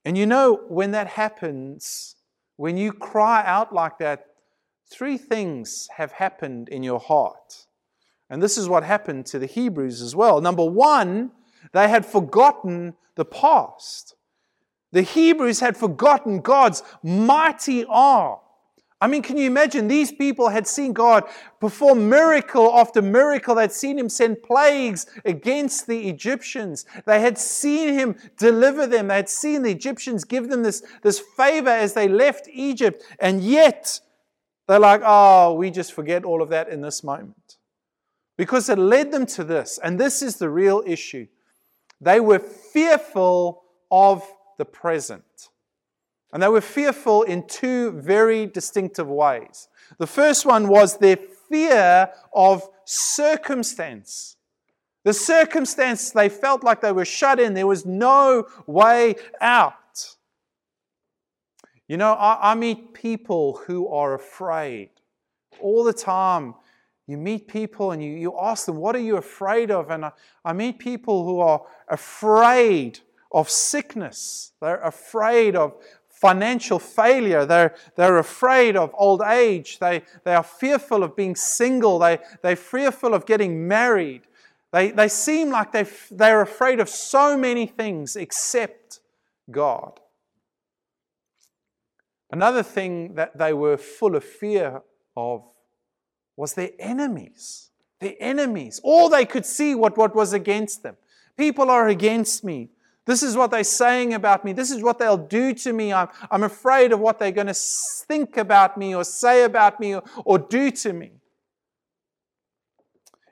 And 0.04 0.18
you 0.18 0.26
know, 0.26 0.60
when 0.68 0.90
that 0.90 1.06
happens, 1.06 2.16
when 2.56 2.76
you 2.76 2.92
cry 2.92 3.42
out 3.46 3.72
like 3.72 3.98
that, 3.98 4.26
three 4.90 5.16
things 5.16 5.88
have 5.96 6.12
happened 6.12 6.68
in 6.68 6.82
your 6.82 7.00
heart. 7.00 7.66
And 8.32 8.42
this 8.42 8.56
is 8.56 8.66
what 8.66 8.82
happened 8.82 9.26
to 9.26 9.38
the 9.38 9.44
Hebrews 9.44 10.00
as 10.00 10.16
well. 10.16 10.40
Number 10.40 10.64
one, 10.64 11.32
they 11.74 11.86
had 11.86 12.06
forgotten 12.06 12.94
the 13.14 13.26
past. 13.26 14.14
The 14.90 15.02
Hebrews 15.02 15.60
had 15.60 15.76
forgotten 15.76 16.40
God's 16.40 16.82
mighty 17.02 17.84
arm. 17.84 18.38
I 19.02 19.06
mean, 19.06 19.20
can 19.20 19.36
you 19.36 19.46
imagine? 19.46 19.86
These 19.86 20.12
people 20.12 20.48
had 20.48 20.66
seen 20.66 20.94
God 20.94 21.24
perform 21.60 22.08
miracle 22.08 22.72
after 22.72 23.02
miracle. 23.02 23.54
They'd 23.54 23.70
seen 23.70 23.98
Him 23.98 24.08
send 24.08 24.42
plagues 24.42 25.04
against 25.26 25.86
the 25.86 26.08
Egyptians. 26.08 26.86
They 27.04 27.20
had 27.20 27.36
seen 27.36 27.92
Him 27.92 28.16
deliver 28.38 28.86
them. 28.86 29.08
They 29.08 29.16
had 29.16 29.28
seen 29.28 29.62
the 29.62 29.72
Egyptians 29.72 30.24
give 30.24 30.48
them 30.48 30.62
this, 30.62 30.82
this 31.02 31.18
favor 31.18 31.68
as 31.68 31.92
they 31.92 32.08
left 32.08 32.48
Egypt. 32.50 33.02
And 33.18 33.42
yet, 33.42 34.00
they're 34.68 34.78
like, 34.78 35.02
oh, 35.04 35.52
we 35.52 35.70
just 35.70 35.92
forget 35.92 36.24
all 36.24 36.40
of 36.40 36.48
that 36.48 36.70
in 36.70 36.80
this 36.80 37.04
moment. 37.04 37.41
Because 38.42 38.68
it 38.68 38.76
led 38.76 39.12
them 39.12 39.24
to 39.26 39.44
this. 39.44 39.78
And 39.84 40.00
this 40.00 40.20
is 40.20 40.34
the 40.34 40.50
real 40.50 40.82
issue. 40.84 41.28
They 42.00 42.18
were 42.18 42.40
fearful 42.40 43.62
of 43.88 44.28
the 44.58 44.64
present. 44.64 45.50
And 46.32 46.42
they 46.42 46.48
were 46.48 46.60
fearful 46.60 47.22
in 47.22 47.46
two 47.46 47.92
very 47.92 48.46
distinctive 48.46 49.06
ways. 49.06 49.68
The 49.98 50.08
first 50.08 50.44
one 50.44 50.66
was 50.66 50.96
their 50.96 51.18
fear 51.48 52.10
of 52.34 52.68
circumstance. 52.84 54.36
The 55.04 55.14
circumstance, 55.14 56.10
they 56.10 56.28
felt 56.28 56.64
like 56.64 56.80
they 56.80 56.90
were 56.90 57.04
shut 57.04 57.38
in, 57.38 57.54
there 57.54 57.68
was 57.68 57.86
no 57.86 58.48
way 58.66 59.14
out. 59.40 60.16
You 61.86 61.96
know, 61.96 62.14
I, 62.14 62.50
I 62.50 62.54
meet 62.56 62.92
people 62.92 63.60
who 63.68 63.86
are 63.86 64.14
afraid 64.14 64.90
all 65.60 65.84
the 65.84 65.92
time. 65.92 66.56
You 67.12 67.18
meet 67.18 67.46
people 67.46 67.90
and 67.90 68.02
you, 68.02 68.12
you 68.12 68.34
ask 68.40 68.64
them, 68.64 68.76
What 68.76 68.96
are 68.96 69.00
you 69.00 69.18
afraid 69.18 69.70
of? 69.70 69.90
And 69.90 70.06
I, 70.06 70.12
I 70.42 70.54
meet 70.54 70.78
people 70.78 71.26
who 71.26 71.40
are 71.40 71.60
afraid 71.86 73.00
of 73.30 73.50
sickness. 73.50 74.52
They're 74.62 74.80
afraid 74.80 75.54
of 75.54 75.74
financial 76.08 76.78
failure. 76.78 77.44
They're, 77.44 77.74
they're 77.96 78.16
afraid 78.16 78.76
of 78.76 78.94
old 78.94 79.20
age. 79.20 79.78
They, 79.78 80.04
they 80.24 80.34
are 80.34 80.42
fearful 80.42 81.02
of 81.02 81.14
being 81.14 81.36
single. 81.36 81.98
They, 81.98 82.18
they're 82.40 82.56
fearful 82.56 83.12
of 83.12 83.26
getting 83.26 83.68
married. 83.68 84.22
They, 84.72 84.90
they 84.90 85.08
seem 85.08 85.50
like 85.50 85.72
they 85.72 85.84
they're 86.10 86.40
afraid 86.40 86.80
of 86.80 86.88
so 86.88 87.36
many 87.36 87.66
things 87.66 88.16
except 88.16 89.00
God. 89.50 90.00
Another 92.30 92.62
thing 92.62 93.16
that 93.16 93.36
they 93.36 93.52
were 93.52 93.76
full 93.76 94.16
of 94.16 94.24
fear 94.24 94.80
of 95.14 95.51
was 96.36 96.54
their 96.54 96.70
enemies. 96.78 97.70
Their 98.00 98.14
enemies. 98.20 98.80
All 98.82 99.08
they 99.08 99.24
could 99.24 99.46
see 99.46 99.74
what, 99.74 99.96
what 99.96 100.14
was 100.14 100.32
against 100.32 100.82
them. 100.82 100.96
People 101.36 101.70
are 101.70 101.88
against 101.88 102.44
me. 102.44 102.70
This 103.04 103.22
is 103.22 103.36
what 103.36 103.50
they're 103.50 103.64
saying 103.64 104.14
about 104.14 104.44
me. 104.44 104.52
This 104.52 104.70
is 104.70 104.82
what 104.82 104.98
they'll 104.98 105.16
do 105.16 105.52
to 105.54 105.72
me. 105.72 105.92
I'm, 105.92 106.08
I'm 106.30 106.44
afraid 106.44 106.92
of 106.92 107.00
what 107.00 107.18
they're 107.18 107.32
going 107.32 107.48
to 107.48 107.54
think 107.54 108.36
about 108.36 108.76
me 108.76 108.94
or 108.94 109.04
say 109.04 109.44
about 109.44 109.80
me 109.80 109.96
or, 109.96 110.02
or 110.24 110.38
do 110.38 110.70
to 110.70 110.92
me. 110.92 111.10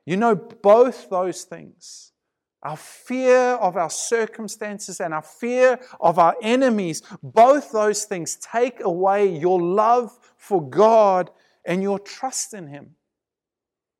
You 0.04 0.16
know, 0.16 0.34
both 0.34 1.08
those 1.08 1.44
things 1.44 2.10
our 2.62 2.76
fear 2.76 3.54
of 3.54 3.76
our 3.76 3.88
circumstances 3.88 5.00
and 5.00 5.14
our 5.14 5.22
fear 5.22 5.80
of 6.00 6.18
our 6.18 6.36
enemies 6.42 7.02
both 7.22 7.72
those 7.72 8.04
things 8.04 8.36
take 8.36 8.80
away 8.80 9.26
your 9.26 9.60
love 9.60 10.16
for 10.36 10.62
God 10.68 11.30
and 11.64 11.82
your 11.82 11.98
trust 11.98 12.54
in 12.54 12.68
Him. 12.68 12.96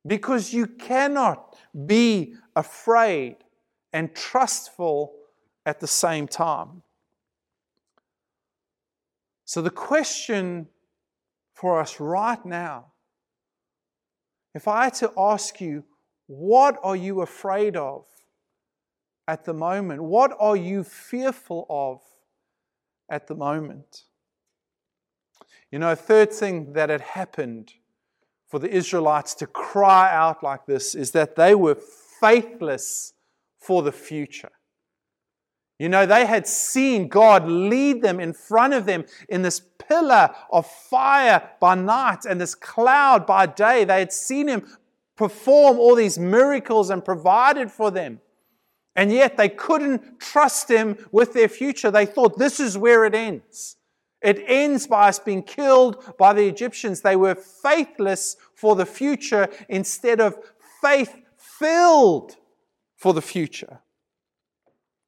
Because 0.05 0.51
you 0.51 0.65
cannot 0.65 1.55
be 1.85 2.33
afraid 2.55 3.37
and 3.93 4.15
trustful 4.15 5.13
at 5.65 5.79
the 5.79 5.87
same 5.87 6.27
time. 6.27 6.81
So, 9.45 9.61
the 9.61 9.69
question 9.69 10.67
for 11.53 11.79
us 11.79 11.99
right 11.99 12.43
now, 12.45 12.93
if 14.55 14.67
I 14.67 14.85
had 14.85 14.93
to 14.95 15.11
ask 15.17 15.61
you, 15.61 15.83
what 16.27 16.79
are 16.81 16.95
you 16.95 17.21
afraid 17.21 17.75
of 17.75 18.05
at 19.27 19.45
the 19.45 19.53
moment? 19.53 20.01
What 20.01 20.31
are 20.39 20.55
you 20.55 20.83
fearful 20.83 21.65
of 21.69 22.01
at 23.09 23.27
the 23.27 23.35
moment? 23.35 24.05
You 25.71 25.79
know, 25.79 25.91
a 25.91 25.95
third 25.95 26.33
thing 26.33 26.73
that 26.73 26.89
had 26.89 27.01
happened 27.01 27.73
for 28.47 28.59
the 28.59 28.69
Israelites 28.69 29.33
to 29.35 29.47
cry 29.47 30.13
out 30.13 30.43
like 30.43 30.65
this 30.65 30.93
is 30.93 31.11
that 31.11 31.37
they 31.37 31.55
were 31.55 31.77
faithless 32.19 33.13
for 33.57 33.81
the 33.81 33.93
future. 33.93 34.51
You 35.79 35.89
know, 35.89 36.05
they 36.05 36.25
had 36.25 36.45
seen 36.45 37.07
God 37.07 37.47
lead 37.47 38.03
them 38.03 38.19
in 38.19 38.33
front 38.33 38.73
of 38.73 38.85
them 38.85 39.05
in 39.29 39.41
this 39.41 39.61
pillar 39.87 40.29
of 40.51 40.67
fire 40.67 41.49
by 41.59 41.73
night 41.75 42.25
and 42.25 42.39
this 42.39 42.53
cloud 42.53 43.25
by 43.25 43.45
day. 43.45 43.85
They 43.85 43.99
had 43.99 44.13
seen 44.13 44.47
Him 44.47 44.77
perform 45.15 45.79
all 45.79 45.95
these 45.95 46.19
miracles 46.19 46.89
and 46.89 47.03
provided 47.03 47.71
for 47.71 47.89
them. 47.89 48.19
And 48.95 49.11
yet 49.11 49.37
they 49.37 49.49
couldn't 49.49 50.19
trust 50.19 50.69
Him 50.69 50.97
with 51.11 51.33
their 51.33 51.49
future. 51.49 51.89
They 51.89 52.05
thought 52.05 52.37
this 52.37 52.59
is 52.59 52.77
where 52.77 53.05
it 53.05 53.15
ends. 53.15 53.77
It 54.21 54.43
ends 54.45 54.85
by 54.87 55.09
us 55.09 55.19
being 55.19 55.43
killed 55.43 56.15
by 56.17 56.33
the 56.33 56.47
Egyptians. 56.47 57.01
They 57.01 57.15
were 57.15 57.35
faithless 57.35 58.37
for 58.53 58.75
the 58.75 58.85
future 58.85 59.49
instead 59.67 60.21
of 60.21 60.35
faith 60.81 61.15
filled 61.37 62.37
for 62.95 63.13
the 63.13 63.21
future. 63.21 63.79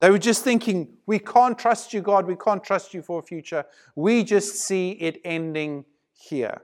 They 0.02 0.10
were 0.10 0.20
just 0.20 0.44
thinking, 0.44 0.98
we 1.06 1.20
can't 1.20 1.58
trust 1.58 1.94
you, 1.94 2.02
God, 2.02 2.28
we 2.28 2.36
can't 2.36 2.64
trust 2.64 2.94
you 2.94 3.02
for 3.02 3.20
a 3.20 3.24
future. 3.24 3.66
We 3.96 4.24
just 4.24 4.56
see 4.56 4.92
it 4.92 5.22
ending 5.24 5.86
here. 6.14 6.62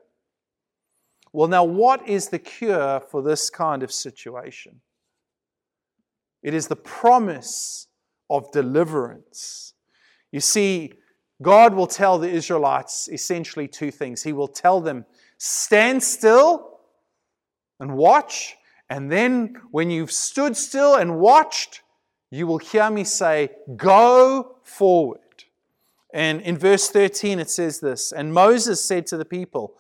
Well, 1.32 1.48
now, 1.48 1.63
what 1.63 2.08
is 2.10 2.29
the 2.29 2.39
cure 2.39 3.00
for 3.00 3.22
this 3.22 3.50
kind 3.50 3.84
of 3.84 3.91
situation? 3.91 4.82
It 6.41 6.53
is 6.53 6.68
the 6.68 6.75
promise 6.75 7.88
of 8.29 8.51
deliverance. 8.51 9.74
You 10.32 10.39
see, 10.39 10.94
God 11.41 11.74
will 11.74 11.88
tell 11.88 12.17
the 12.17 12.29
Israelites 12.29 13.08
essentially 13.12 13.67
two 13.67 13.91
things. 13.91 14.24
He 14.24 14.34
will 14.34 14.48
tell 14.48 14.81
them, 14.81 15.05
stand 15.38 16.03
still 16.03 16.79
and 17.79 17.96
watch. 17.96 18.55
And 18.89 19.12
then, 19.12 19.55
when 19.72 19.91
you've 19.91 20.12
stood 20.12 20.58
still 20.58 20.96
and 20.96 21.19
watched, 21.19 21.81
you 22.31 22.48
will 22.48 22.58
hear 22.58 22.89
me 22.89 23.03
say, 23.03 23.51
Go 23.75 24.58
forward. 24.63 25.19
And 26.12 26.41
in 26.41 26.58
verse 26.58 26.89
13, 26.89 27.39
it 27.39 27.50
says 27.50 27.79
this 27.79 28.12
And 28.12 28.34
Moses 28.34 28.84
said 28.84 29.05
to 29.08 29.17
the 29.17 29.25
people, 29.25 29.75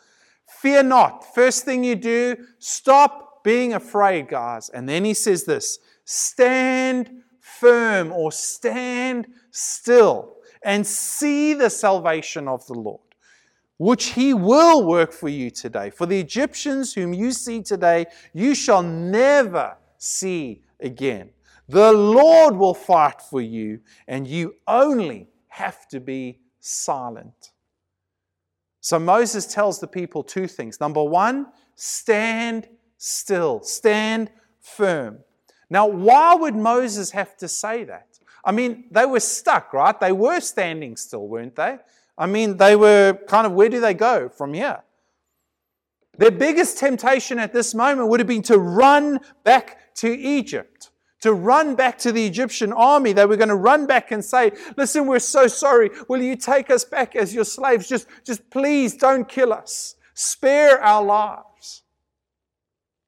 Fear 0.47 0.83
not. 0.83 1.33
First 1.33 1.65
thing 1.65 1.83
you 1.83 1.95
do, 1.95 2.37
stop 2.59 3.43
being 3.43 3.73
afraid, 3.73 4.27
guys. 4.27 4.69
And 4.69 4.87
then 4.87 5.05
he 5.05 5.13
says 5.13 5.43
this 5.45 5.79
Stand 6.05 7.09
firm 7.39 8.11
or 8.11 8.31
stand 8.31 9.27
still 9.51 10.35
and 10.63 10.85
see 10.85 11.53
the 11.53 11.69
salvation 11.69 12.47
of 12.47 12.65
the 12.67 12.73
Lord, 12.73 13.01
which 13.77 14.07
he 14.07 14.33
will 14.33 14.85
work 14.85 15.11
for 15.11 15.29
you 15.29 15.49
today. 15.49 15.89
For 15.89 16.05
the 16.05 16.19
Egyptians 16.19 16.93
whom 16.93 17.13
you 17.13 17.31
see 17.31 17.61
today, 17.61 18.07
you 18.33 18.55
shall 18.55 18.83
never 18.83 19.77
see 19.97 20.63
again. 20.79 21.29
The 21.67 21.91
Lord 21.91 22.55
will 22.55 22.73
fight 22.73 23.21
for 23.21 23.41
you, 23.41 23.79
and 24.07 24.27
you 24.27 24.55
only 24.67 25.29
have 25.49 25.87
to 25.89 25.99
be 25.99 26.39
silent. 26.59 27.51
So 28.81 28.97
Moses 28.97 29.45
tells 29.45 29.79
the 29.79 29.87
people 29.87 30.23
two 30.23 30.47
things. 30.47 30.79
Number 30.79 31.03
one, 31.03 31.47
stand 31.75 32.67
still, 32.97 33.61
stand 33.61 34.31
firm. 34.59 35.19
Now, 35.69 35.87
why 35.87 36.35
would 36.35 36.55
Moses 36.55 37.11
have 37.11 37.37
to 37.37 37.47
say 37.47 37.83
that? 37.83 38.08
I 38.43 38.51
mean, 38.51 38.85
they 38.91 39.05
were 39.05 39.19
stuck, 39.19 39.73
right? 39.73 39.99
They 39.99 40.11
were 40.11 40.39
standing 40.39 40.95
still, 40.95 41.27
weren't 41.27 41.55
they? 41.55 41.77
I 42.17 42.25
mean, 42.25 42.57
they 42.57 42.75
were 42.75 43.19
kind 43.27 43.45
of, 43.45 43.53
where 43.53 43.69
do 43.69 43.79
they 43.79 43.93
go 43.93 44.29
from 44.29 44.53
here? 44.53 44.81
Their 46.17 46.31
biggest 46.31 46.77
temptation 46.77 47.39
at 47.39 47.53
this 47.53 47.73
moment 47.73 48.09
would 48.09 48.19
have 48.19 48.27
been 48.27 48.41
to 48.43 48.57
run 48.57 49.19
back 49.43 49.95
to 49.95 50.09
Egypt 50.11 50.89
to 51.21 51.33
run 51.33 51.75
back 51.75 51.97
to 51.99 52.11
the 52.11 52.25
Egyptian 52.25 52.71
army. 52.71 53.13
They 53.13 53.25
were 53.25 53.37
going 53.37 53.49
to 53.49 53.55
run 53.55 53.85
back 53.85 54.11
and 54.11 54.23
say, 54.23 54.51
Listen, 54.77 55.05
we're 55.05 55.19
so 55.19 55.47
sorry. 55.47 55.89
Will 56.07 56.21
you 56.21 56.35
take 56.35 56.69
us 56.69 56.83
back 56.83 57.15
as 57.15 57.33
your 57.33 57.43
slaves? 57.43 57.87
Just, 57.87 58.07
just 58.25 58.49
please 58.49 58.95
don't 58.95 59.27
kill 59.27 59.53
us. 59.53 59.95
Spare 60.13 60.81
our 60.81 61.03
lives. 61.03 61.83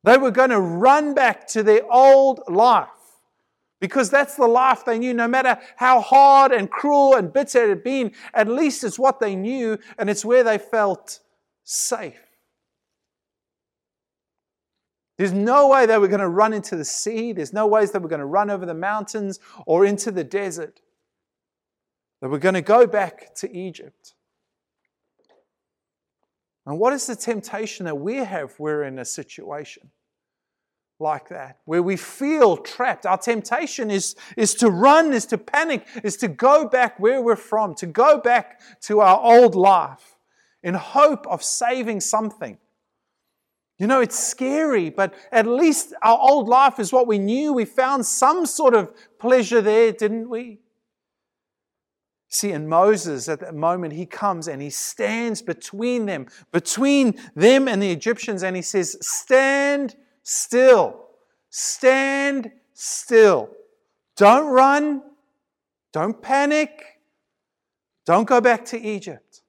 They 0.04 0.18
were 0.18 0.32
going 0.32 0.50
to 0.50 0.60
run 0.60 1.14
back 1.14 1.48
to 1.50 1.64
their 1.64 1.82
old 1.92 2.42
life 2.48 2.88
because 3.82 4.10
that's 4.10 4.36
the 4.36 4.48
life 4.48 4.86
they 4.86 4.98
knew. 4.98 5.14
No 5.14 5.28
matter 5.28 5.58
how 5.76 6.00
hard 6.00 6.54
and 6.54 6.70
cruel 6.70 7.16
and 7.16 7.34
bitter 7.34 7.66
it 7.66 7.70
had 7.70 7.84
been, 7.84 8.14
at 8.34 8.48
least 8.48 8.86
it's 8.86 8.98
what 8.98 9.20
they 9.20 9.36
knew 9.36 9.78
and 9.98 10.10
it's 10.10 10.24
where 10.24 10.44
they 10.44 10.58
felt 10.58 11.20
safe. 11.66 12.22
There's 15.18 15.34
no 15.34 15.68
way 15.68 15.86
they 15.86 15.98
were 15.98 16.08
going 16.08 16.22
to 16.22 16.30
run 16.30 16.54
into 16.54 16.76
the 16.76 16.86
sea. 16.86 17.34
There's 17.34 17.54
no 17.54 17.68
ways 17.68 17.92
they 17.92 18.00
were 18.00 18.08
going 18.08 18.20
to 18.20 18.26
run 18.26 18.50
over 18.50 18.66
the 18.66 18.74
mountains 18.74 19.40
or 19.66 19.86
into 19.86 20.12
the 20.12 20.24
desert. 20.24 20.80
They 22.22 22.28
we're 22.28 22.38
going 22.38 22.56
to 22.56 22.62
go 22.62 22.88
back 22.88 23.36
to 23.36 23.56
Egypt. 23.56 24.14
And 26.66 26.80
what 26.80 26.94
is 26.94 27.08
the 27.08 27.16
temptation 27.16 27.86
that 27.86 27.98
we 27.98 28.18
have? 28.18 28.54
We're 28.60 28.84
in 28.84 29.00
a 29.00 29.06
situation 29.06 29.90
like 31.02 31.30
that, 31.30 31.58
where 31.66 31.84
we 31.84 31.98
feel 31.98 32.56
trapped. 32.56 33.06
Our 33.06 33.18
temptation 33.18 33.92
is, 33.92 34.16
is 34.38 34.54
to 34.56 34.70
run, 34.70 35.12
is 35.14 35.26
to 35.28 35.38
panic, 35.38 35.86
is 36.04 36.16
to 36.18 36.28
go 36.28 36.68
back 36.68 37.00
where 37.00 37.22
we're 37.22 37.36
from, 37.36 37.76
to 37.76 37.88
go 37.88 38.20
back 38.20 38.62
to 38.82 39.02
our 39.02 39.20
old 39.20 39.56
life 39.56 40.18
in 40.64 40.76
hope 40.76 41.28
of 41.28 41.44
saving 41.44 42.00
something. 42.00 42.58
You 43.78 43.88
know, 43.88 44.00
it's 44.00 44.20
scary, 44.20 44.92
but 44.92 45.14
at 45.32 45.48
least 45.48 45.94
our 46.04 46.20
old 46.20 46.48
life 46.48 46.80
is 46.80 46.94
what 46.94 47.08
we 47.08 47.18
knew. 47.18 47.52
We 47.52 47.66
found 47.66 48.06
some 48.06 48.46
sort 48.46 48.76
of 48.76 48.94
pleasure 49.18 49.60
there, 49.60 49.92
didn't 49.92 50.30
we? 50.30 50.60
See, 52.34 52.52
in 52.52 52.70
Moses, 52.70 53.28
at 53.28 53.42
that 53.42 53.56
moment, 53.56 53.94
he 53.94 54.06
comes 54.06 54.48
and 54.48 54.62
he 54.62 54.70
stands 54.70 55.42
between 55.42 56.06
them, 56.06 56.28
between 56.54 57.20
them 57.36 57.68
and 57.68 57.82
the 57.82 57.92
Egyptians, 57.92 58.42
and 58.44 58.56
he 58.56 58.62
says, 58.62 58.96
Stand 59.02 59.96
still. 60.24 61.08
Stand 61.50 62.52
still. 62.74 63.50
Don't 64.16 64.48
run. 64.48 65.02
Don't 65.92 66.22
panic. 66.22 67.00
Don't 68.06 68.28
go 68.28 68.42
back 68.42 68.66
to 68.66 68.80
Egypt. 68.80 69.42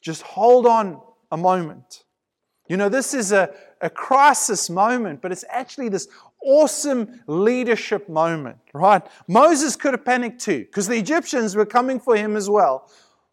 Just 0.00 0.22
hold 0.22 0.66
on 0.66 1.00
a 1.30 1.36
moment. 1.36 2.04
You 2.68 2.76
know, 2.76 2.88
this 2.88 3.14
is 3.14 3.32
a, 3.32 3.52
a 3.80 3.90
crisis 3.90 4.70
moment, 4.70 5.20
but 5.20 5.32
it's 5.32 5.44
actually 5.48 5.88
this 5.88 6.08
awesome 6.42 7.20
leadership 7.26 8.08
moment, 8.08 8.58
right? 8.72 9.02
Moses 9.28 9.76
could 9.76 9.92
have 9.92 10.04
panicked 10.04 10.40
too, 10.40 10.60
because 10.60 10.86
the 10.86 10.96
Egyptians 10.96 11.56
were 11.56 11.66
coming 11.66 12.00
for 12.00 12.16
him 12.16 12.36
as 12.36 12.48
well, 12.48 12.90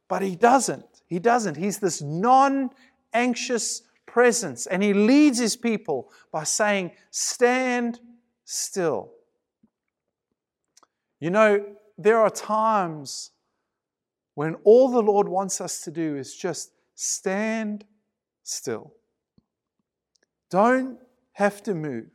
but 0.07 0.21
he 0.21 0.35
doesn't. 0.35 0.85
He 1.05 1.19
doesn't. 1.19 1.55
He's 1.55 1.79
this 1.79 2.01
non 2.01 2.69
anxious 3.13 3.83
presence, 4.17 4.65
and 4.65 4.81
he 4.81 4.95
leads 4.95 5.37
his 5.37 5.55
people 5.55 6.09
by 6.31 6.43
saying, 6.43 6.89
Stand 7.11 7.99
still. 8.45 9.11
You 11.19 11.29
know, 11.29 11.63
there 11.99 12.19
are 12.19 12.31
times 12.31 13.29
when 14.33 14.55
all 14.63 14.89
the 14.89 15.03
Lord 15.03 15.29
wants 15.29 15.61
us 15.61 15.81
to 15.81 15.91
do 15.91 16.15
is 16.15 16.35
just 16.35 16.71
stand 16.95 17.85
still. 18.41 18.91
Don't 20.49 20.97
have 21.33 21.61
to 21.61 21.75
move. 21.75 22.07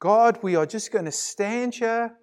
God, 0.00 0.38
we 0.42 0.56
are 0.56 0.66
just 0.66 0.92
going 0.92 1.06
to 1.06 1.10
stand 1.10 1.74
here 1.74 2.14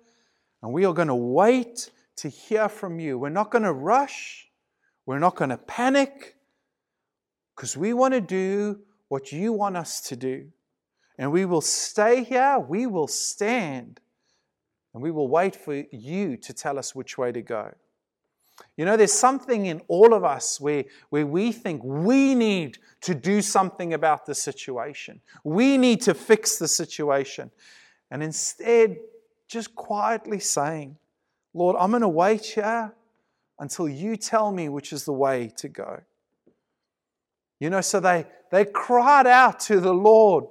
and 0.62 0.72
we 0.72 0.86
are 0.86 0.93
going 0.93 1.08
to 1.08 1.15
wait 1.15 1.89
to 2.17 2.29
hear 2.29 2.70
from 2.70 3.00
you. 3.00 3.17
We're 3.17 3.29
not 3.29 3.50
going 3.50 3.63
to 3.63 3.74
rush. 3.74 4.48
We're 5.08 5.17
not 5.17 5.38
going 5.38 5.50
to 5.50 5.58
panic 5.58 6.36
because 7.55 7.75
we 7.75 7.93
want 7.93 8.13
to 8.13 8.22
do 8.22 8.81
what 9.12 9.34
you 9.34 9.51
want 9.51 9.75
us 9.75 10.00
to 10.00 10.15
do. 10.15 10.48
And 11.18 11.34
we 11.34 11.44
will 11.44 11.60
stay 11.60 12.24
here, 12.24 12.58
we 12.58 12.88
will 12.88 13.10
stand, 13.10 14.00
and 14.94 15.03
we 15.03 15.12
will 15.12 15.27
wait 15.27 15.53
for 15.53 15.84
you 15.91 16.38
to 16.38 16.53
tell 16.53 16.80
us 16.80 16.96
which 16.96 17.18
way 17.18 17.34
to 17.34 17.41
go. 17.41 17.74
You 18.77 18.86
know, 18.86 18.96
there's 18.96 19.12
something 19.12 19.65
in 19.65 19.82
all 19.89 20.13
of 20.13 20.24
us 20.24 20.62
where, 20.62 20.86
where 21.10 21.27
we 21.27 21.51
think 21.51 21.82
we 21.84 22.36
need 22.36 22.77
to 23.01 23.13
do 23.13 23.41
something 23.41 23.94
about 23.94 24.25
the 24.25 24.34
situation. 24.34 25.20
We 25.44 25.77
need 25.77 26.00
to 26.03 26.13
fix 26.13 26.58
the 26.58 26.70
situation. 26.70 27.51
And 28.12 28.24
instead, 28.24 28.96
just 29.50 29.75
quietly 29.75 30.39
saying, 30.39 30.96
Lord, 31.53 31.75
I'm 31.77 31.89
going 31.89 32.01
to 32.01 32.08
wait 32.08 32.46
here 32.46 32.94
until 33.60 33.89
you 33.89 34.15
tell 34.15 34.53
me 34.53 34.70
which 34.70 34.94
is 34.94 35.03
the 35.03 35.12
way 35.12 35.51
to 35.58 35.68
go. 35.68 36.00
You 37.62 37.70
know, 37.70 37.82
so 37.82 38.00
they, 38.00 38.26
they 38.50 38.66
cried 38.66 39.28
out 39.28 39.60
to 39.62 39.80
the 39.80 39.94
Lord, 39.94 40.46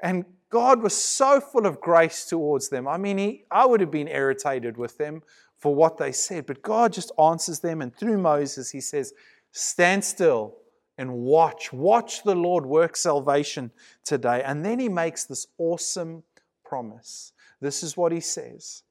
and 0.00 0.24
God 0.50 0.82
was 0.82 0.96
so 0.96 1.40
full 1.40 1.64
of 1.64 1.80
grace 1.80 2.24
towards 2.24 2.70
them. 2.70 2.88
I 2.88 2.96
mean, 2.96 3.18
he, 3.18 3.44
I 3.52 3.64
would 3.64 3.80
have 3.80 3.92
been 3.92 4.08
irritated 4.08 4.76
with 4.76 4.98
them 4.98 5.22
for 5.56 5.72
what 5.72 5.96
they 5.96 6.10
said. 6.10 6.44
But 6.44 6.62
God 6.62 6.92
just 6.92 7.12
answers 7.22 7.60
them, 7.60 7.82
and 7.82 7.96
through 7.96 8.18
Moses, 8.18 8.70
He 8.70 8.80
says, 8.80 9.12
Stand 9.52 10.04
still 10.04 10.56
and 10.98 11.12
watch. 11.12 11.72
Watch 11.72 12.24
the 12.24 12.34
Lord 12.34 12.66
work 12.66 12.96
salvation 12.96 13.70
today. 14.04 14.42
And 14.44 14.64
then 14.64 14.80
He 14.80 14.88
makes 14.88 15.24
this 15.24 15.46
awesome 15.58 16.24
promise. 16.64 17.32
This 17.60 17.84
is 17.84 17.96
what 17.96 18.10
He 18.10 18.20
says 18.20 18.82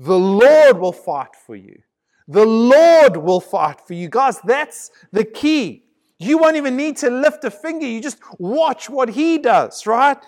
The 0.00 0.18
Lord 0.18 0.80
will 0.80 0.92
fight 0.92 1.36
for 1.46 1.54
you. 1.54 1.80
The 2.26 2.44
Lord 2.44 3.18
will 3.18 3.40
fight 3.40 3.80
for 3.80 3.94
you. 3.94 4.08
Guys, 4.08 4.40
that's 4.40 4.90
the 5.12 5.24
key. 5.24 5.84
You 6.22 6.36
won't 6.36 6.56
even 6.56 6.76
need 6.76 6.98
to 6.98 7.08
lift 7.08 7.44
a 7.44 7.50
finger. 7.50 7.86
You 7.86 8.02
just 8.02 8.18
watch 8.38 8.90
what 8.90 9.08
he 9.08 9.38
does, 9.38 9.86
right? 9.86 10.18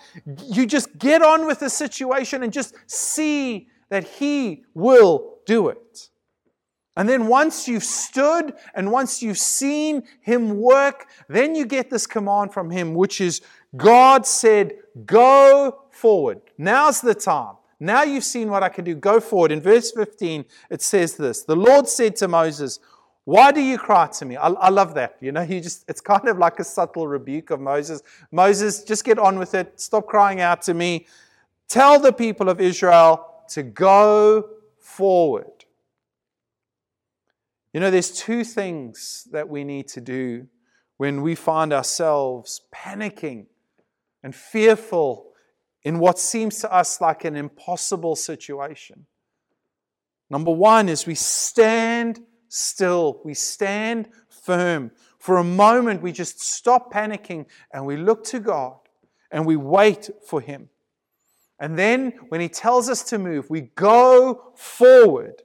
You 0.43 0.65
just 0.65 0.97
get 0.97 1.21
on 1.21 1.45
with 1.45 1.59
the 1.59 1.69
situation 1.69 2.41
and 2.41 2.51
just 2.51 2.73
see 2.87 3.67
that 3.89 4.03
he 4.03 4.63
will 4.73 5.35
do 5.45 5.69
it. 5.69 6.09
And 6.97 7.07
then 7.07 7.27
once 7.27 7.67
you've 7.67 7.83
stood 7.83 8.55
and 8.73 8.91
once 8.91 9.21
you've 9.21 9.37
seen 9.37 10.03
him 10.21 10.57
work, 10.59 11.05
then 11.29 11.53
you 11.53 11.65
get 11.65 11.91
this 11.91 12.07
command 12.07 12.53
from 12.53 12.71
him, 12.71 12.95
which 12.95 13.21
is 13.21 13.41
God 13.75 14.25
said, 14.25 14.73
Go 15.05 15.83
forward. 15.91 16.41
Now's 16.57 17.01
the 17.01 17.13
time. 17.15 17.55
Now 17.79 18.03
you've 18.03 18.23
seen 18.23 18.49
what 18.49 18.63
I 18.63 18.69
can 18.69 18.85
do. 18.85 18.95
Go 18.95 19.19
forward. 19.19 19.51
In 19.51 19.61
verse 19.61 19.91
15, 19.91 20.45
it 20.71 20.81
says 20.81 21.17
this 21.17 21.43
The 21.43 21.55
Lord 21.55 21.87
said 21.87 22.15
to 22.17 22.27
Moses, 22.27 22.79
Why 23.25 23.51
do 23.51 23.61
you 23.61 23.77
cry 23.77 24.07
to 24.07 24.25
me? 24.25 24.35
I, 24.35 24.49
I 24.49 24.69
love 24.69 24.95
that. 24.95 25.15
You 25.21 25.31
know, 25.31 25.41
you 25.41 25.61
just 25.61 25.85
it's 25.87 26.01
kind 26.01 26.27
of 26.27 26.37
like 26.37 26.59
a 26.59 26.63
subtle 26.63 27.07
rebuke 27.07 27.51
of 27.51 27.61
Moses. 27.61 28.01
Moses, 28.31 28.83
just 28.83 29.05
get 29.05 29.17
on 29.17 29.39
with 29.39 29.53
it. 29.53 29.79
Stop 29.79 30.07
crying 30.07 30.41
out 30.41 30.61
to 30.63 30.73
me. 30.73 31.07
Tell 31.69 31.99
the 31.99 32.11
people 32.11 32.49
of 32.49 32.59
Israel 32.59 33.25
to 33.49 33.63
go 33.63 34.49
forward. 34.79 35.65
You 37.73 37.79
know, 37.79 37.89
there's 37.89 38.11
two 38.11 38.43
things 38.43 39.27
that 39.31 39.49
we 39.49 39.63
need 39.63 39.87
to 39.89 40.01
do 40.01 40.47
when 40.97 41.21
we 41.21 41.33
find 41.33 41.73
ourselves 41.73 42.61
panicking 42.73 43.47
and 44.21 44.35
fearful 44.35 45.31
in 45.83 45.99
what 45.99 46.19
seems 46.19 46.59
to 46.59 46.71
us 46.71 47.01
like 47.01 47.25
an 47.25 47.35
impossible 47.35 48.15
situation. 48.15 49.05
Number 50.29 50.51
one 50.51 50.87
is 50.87 51.05
we 51.05 51.15
stand 51.15 52.21
still, 52.53 53.19
we 53.23 53.33
stand 53.33 54.09
firm. 54.29 54.91
For 55.17 55.37
a 55.37 55.43
moment, 55.43 56.03
we 56.03 56.11
just 56.11 56.39
stop 56.39 56.93
panicking 56.93 57.47
and 57.73 57.85
we 57.85 57.97
look 57.97 58.23
to 58.25 58.39
God 58.39 58.77
and 59.31 59.45
we 59.45 59.55
wait 59.55 60.09
for 60.27 60.39
Him. 60.39 60.69
And 61.59 61.79
then 61.79 62.13
when 62.29 62.41
He 62.41 62.49
tells 62.49 62.89
us 62.89 63.03
to 63.05 63.17
move, 63.17 63.49
we 63.49 63.61
go 63.61 64.51
forward 64.55 65.41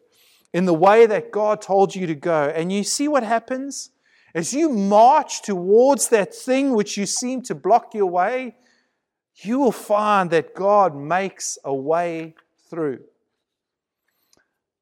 in 0.53 0.67
the 0.67 0.75
way 0.75 1.07
that 1.07 1.31
God 1.31 1.63
told 1.63 1.95
you 1.95 2.07
to 2.07 2.15
go. 2.15 2.53
And 2.55 2.71
you 2.71 2.85
see 2.85 3.09
what 3.09 3.23
happens? 3.23 3.91
As 4.35 4.53
you 4.53 4.69
march 4.69 5.43
towards 5.43 6.09
that 6.09 6.35
thing 6.35 6.75
which 6.75 6.99
you 6.99 7.07
seem 7.07 7.41
to 7.43 7.55
block 7.55 7.95
your 7.95 8.11
way, 8.11 8.57
you 9.37 9.59
will 9.61 9.73
find 9.73 10.31
that 10.31 10.55
God 10.55 10.95
makes 10.95 11.57
a 11.65 11.75
way 11.75 12.35
through. 12.69 13.01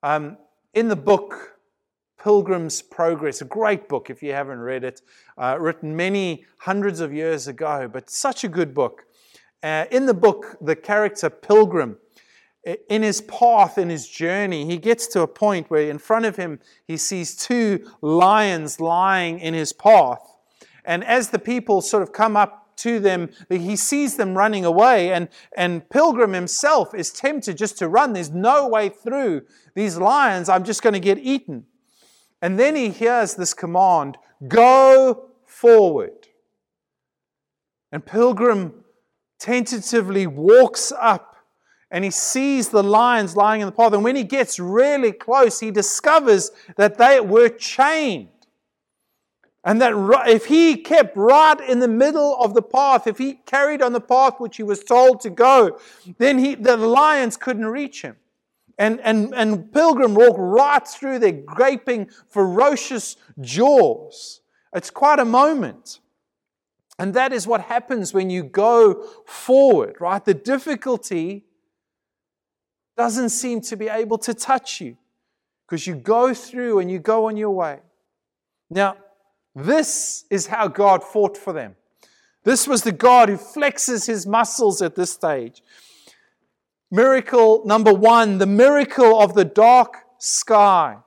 Um, 0.03 0.39
in 0.75 0.89
the 0.89 0.97
book 0.97 1.56
Pilgrim's 2.27 2.83
Progress, 2.83 3.41
a 3.41 3.45
great 3.45 3.89
book 3.89 4.11
if 4.11 4.21
you 4.21 4.33
haven't 4.33 4.59
read 4.59 4.83
it, 4.83 5.01
uh, 5.39 5.57
written 5.61 5.95
many 5.95 6.45
hundreds 6.59 6.99
of 6.99 7.15
years 7.15 7.47
ago, 7.47 7.89
but 7.93 8.11
such 8.11 8.43
a 8.43 8.49
good 8.49 8.75
book. 8.75 9.05
Uh, 9.62 9.85
in 9.93 10.07
the 10.07 10.12
book, 10.12 10.57
the 10.61 10.75
character 10.75 11.31
Pilgrim, 11.31 11.99
in 12.89 13.05
his 13.05 13.21
path, 13.21 13.79
in 13.79 13.91
his 13.91 14.09
journey, 14.09 14.67
he 14.67 14.77
gets 14.77 15.07
to 15.07 15.21
a 15.21 15.29
point 15.29 15.71
where 15.71 15.89
in 15.89 15.99
front 15.99 16.25
of 16.25 16.35
him 16.35 16.59
he 16.85 16.97
sees 16.97 17.37
two 17.37 17.89
lions 18.01 18.81
lying 18.81 19.39
in 19.39 19.55
his 19.55 19.73
path. 19.73 20.37
And 20.85 21.05
as 21.05 21.31
the 21.31 21.39
people 21.39 21.81
sort 21.81 22.03
of 22.03 22.12
come 22.12 22.37
up 22.37 22.77
to 22.79 22.99
them, 22.99 23.31
he 23.49 23.77
sees 23.77 24.17
them 24.17 24.37
running 24.37 24.65
away. 24.65 25.12
And, 25.12 25.29
and 25.57 25.89
Pilgrim 25.91 26.33
himself 26.33 26.93
is 26.93 27.12
tempted 27.12 27.57
just 27.57 27.79
to 27.79 27.89
run. 27.89 28.15
There's 28.15 28.33
no 28.33 28.67
way 28.67 28.89
through 28.89 29.43
these 29.77 29.97
lions. 29.97 30.49
I'm 30.49 30.65
just 30.65 30.83
going 30.83 30.95
to 30.95 30.99
get 30.99 31.19
eaten. 31.19 31.67
And 32.42 32.59
then 32.59 32.77
he 32.77 32.90
hears 32.90 33.35
this 33.35 33.55
command 33.55 34.18
go 34.46 35.31
forward. 35.44 36.29
And 37.92 38.05
Pilgrim 38.05 38.85
tentatively 39.38 40.27
walks 40.27 40.92
up 40.92 41.37
and 41.90 42.05
he 42.05 42.11
sees 42.11 42.68
the 42.70 42.83
lions 42.83 43.37
lying 43.37 43.61
in 43.61 43.66
the 43.66 43.72
path. 43.72 43.92
And 43.92 44.03
when 44.03 44.16
he 44.16 44.25
gets 44.25 44.59
really 44.59 45.12
close, 45.12 45.61
he 45.61 45.70
discovers 45.70 46.51
that 46.77 46.99
they 46.99 47.20
were 47.20 47.49
chained. 47.49 48.29
And 49.64 49.81
that 49.81 49.92
if 50.29 50.46
he 50.46 50.77
kept 50.77 51.16
right 51.16 51.61
in 51.61 51.81
the 51.81 51.88
middle 51.88 52.37
of 52.40 52.55
the 52.55 52.62
path, 52.62 53.07
if 53.07 53.18
he 53.18 53.35
carried 53.46 53.83
on 53.83 53.92
the 53.92 54.01
path 54.01 54.35
which 54.38 54.57
he 54.57 54.62
was 54.62 54.85
told 54.85 55.20
to 55.22 55.31
go, 55.31 55.79
then 56.18 56.38
he, 56.38 56.55
the 56.55 56.77
lions 56.77 57.37
couldn't 57.37 57.66
reach 57.66 58.03
him. 58.03 58.16
And, 58.79 59.01
and, 59.01 59.35
and 59.35 59.73
Pilgrim 59.73 60.15
walk 60.15 60.37
right 60.39 60.87
through 60.87 61.19
their 61.21 61.33
gaping, 61.33 62.11
ferocious 62.29 63.17
jaws. 63.41 64.41
It's 64.75 64.91
quite 64.91 65.19
a 65.19 65.25
moment. 65.25 66.01
And 66.99 67.15
that 67.15 67.33
is 67.33 67.47
what 67.47 67.62
happens 67.62 68.12
when 68.12 68.31
you 68.31 68.43
go 68.43 69.03
forward, 69.27 69.97
right? 70.01 70.25
The 70.25 70.35
difficulty 70.35 71.45
doesn't 72.97 73.31
seem 73.31 73.61
to 73.62 73.77
be 73.77 73.89
able 73.89 74.19
to 74.19 74.33
touch 74.35 74.81
you 74.81 74.97
because 75.67 75.87
you 75.87 75.95
go 75.95 76.33
through 76.33 76.79
and 76.79 76.91
you 76.91 76.99
go 76.99 77.29
on 77.29 77.37
your 77.37 77.51
way. 77.51 77.81
Now, 78.71 78.97
this 79.55 80.25
is 80.31 80.47
how 80.47 80.69
God 80.69 81.03
fought 81.03 81.37
for 81.37 81.53
them. 81.53 81.77
This 82.45 82.69
was 82.69 82.83
the 82.83 82.93
God 82.93 83.29
who 83.29 83.37
flexes 83.37 84.07
his 84.07 84.27
muscles 84.27 84.81
at 84.81 84.95
this 84.95 85.12
stage. 85.12 85.62
Miracle 86.90 87.62
number 87.64 87.92
one, 87.92 88.38
the 88.38 88.46
miracle 88.46 89.20
of 89.20 89.35
the 89.35 89.44
dark 89.44 90.05
sky. 90.18 90.99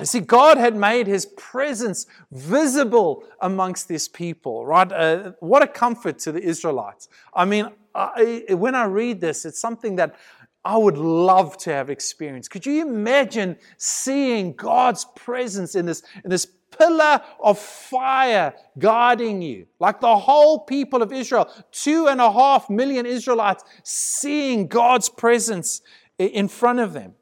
You 0.00 0.06
see, 0.06 0.20
God 0.20 0.58
had 0.58 0.74
made 0.74 1.06
his 1.06 1.26
presence 1.26 2.06
visible 2.32 3.24
amongst 3.40 3.88
his 3.88 4.08
people, 4.08 4.66
right? 4.66 4.90
Uh, 4.90 5.32
what 5.38 5.62
a 5.62 5.68
comfort 5.68 6.18
to 6.20 6.32
the 6.32 6.42
Israelites. 6.42 7.08
I 7.32 7.44
mean, 7.44 7.68
I, 7.94 8.46
when 8.50 8.74
I 8.74 8.84
read 8.86 9.20
this, 9.20 9.44
it's 9.44 9.60
something 9.60 9.96
that 9.96 10.16
I 10.64 10.76
would 10.76 10.96
love 10.96 11.56
to 11.58 11.72
have 11.72 11.90
experienced. 11.90 12.50
Could 12.50 12.66
you 12.66 12.82
imagine 12.82 13.56
seeing 13.78 14.54
God's 14.54 15.04
presence 15.16 15.74
in 15.74 15.86
this, 15.86 16.02
in 16.22 16.30
this 16.30 16.46
pillar 16.46 17.20
of 17.40 17.58
fire 17.58 18.54
guarding 18.78 19.42
you? 19.42 19.66
Like 19.80 20.00
the 20.00 20.16
whole 20.16 20.60
people 20.60 21.02
of 21.02 21.12
Israel, 21.12 21.50
two 21.72 22.06
and 22.06 22.20
a 22.20 22.30
half 22.30 22.70
million 22.70 23.06
Israelites 23.06 23.64
seeing 23.82 24.68
God's 24.68 25.08
presence 25.08 25.82
in 26.18 26.46
front 26.46 26.78
of 26.78 26.92
them. 26.92 27.14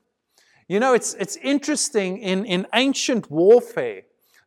You 0.68 0.79
know, 0.79 0.92
it's, 0.92 1.14
it's 1.14 1.37
interesting 1.37 2.18
in, 2.18 2.44
in 2.44 2.66
ancient 2.74 3.31
warfare, 3.31 4.03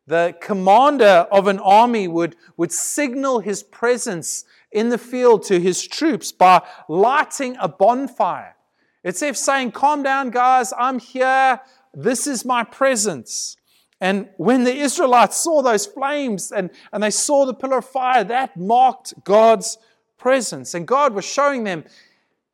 the 0.05 0.35
commander 0.39 1.27
of 1.31 1.47
an 1.47 1.59
army 1.59 2.07
would, 2.07 2.35
would 2.57 2.71
signal 2.71 3.39
his 3.39 3.63
presence 3.63 4.45
in 4.71 4.89
the 4.89 4.97
field 4.97 5.43
to 5.43 5.59
his 5.59 5.85
troops 5.85 6.31
by 6.31 6.61
lighting 6.87 7.57
a 7.59 7.67
bonfire. 7.67 8.55
It's 9.03 9.21
if 9.21 9.37
saying, 9.37 9.71
Calm 9.71 10.03
down, 10.03 10.29
guys, 10.29 10.73
I'm 10.77 10.99
here. 10.99 11.59
This 11.93 12.25
is 12.27 12.45
my 12.45 12.63
presence. 12.63 13.57
And 14.01 14.29
when 14.37 14.63
the 14.63 14.75
Israelites 14.75 15.37
saw 15.37 15.61
those 15.61 15.85
flames 15.85 16.51
and, 16.51 16.71
and 16.91 17.01
they 17.01 17.11
saw 17.11 17.45
the 17.45 17.53
pillar 17.53 17.77
of 17.77 17.85
fire, 17.85 18.23
that 18.25 18.57
marked 18.57 19.23
God's 19.23 19.77
presence. 20.17 20.73
And 20.73 20.87
God 20.87 21.13
was 21.13 21.25
showing 21.25 21.63
them, 21.63 21.85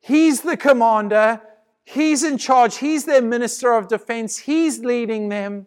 He's 0.00 0.42
the 0.42 0.56
commander, 0.56 1.40
He's 1.84 2.22
in 2.22 2.38
charge, 2.38 2.78
He's 2.78 3.04
their 3.04 3.22
minister 3.22 3.74
of 3.74 3.88
defense, 3.88 4.38
He's 4.38 4.80
leading 4.80 5.28
them. 5.28 5.66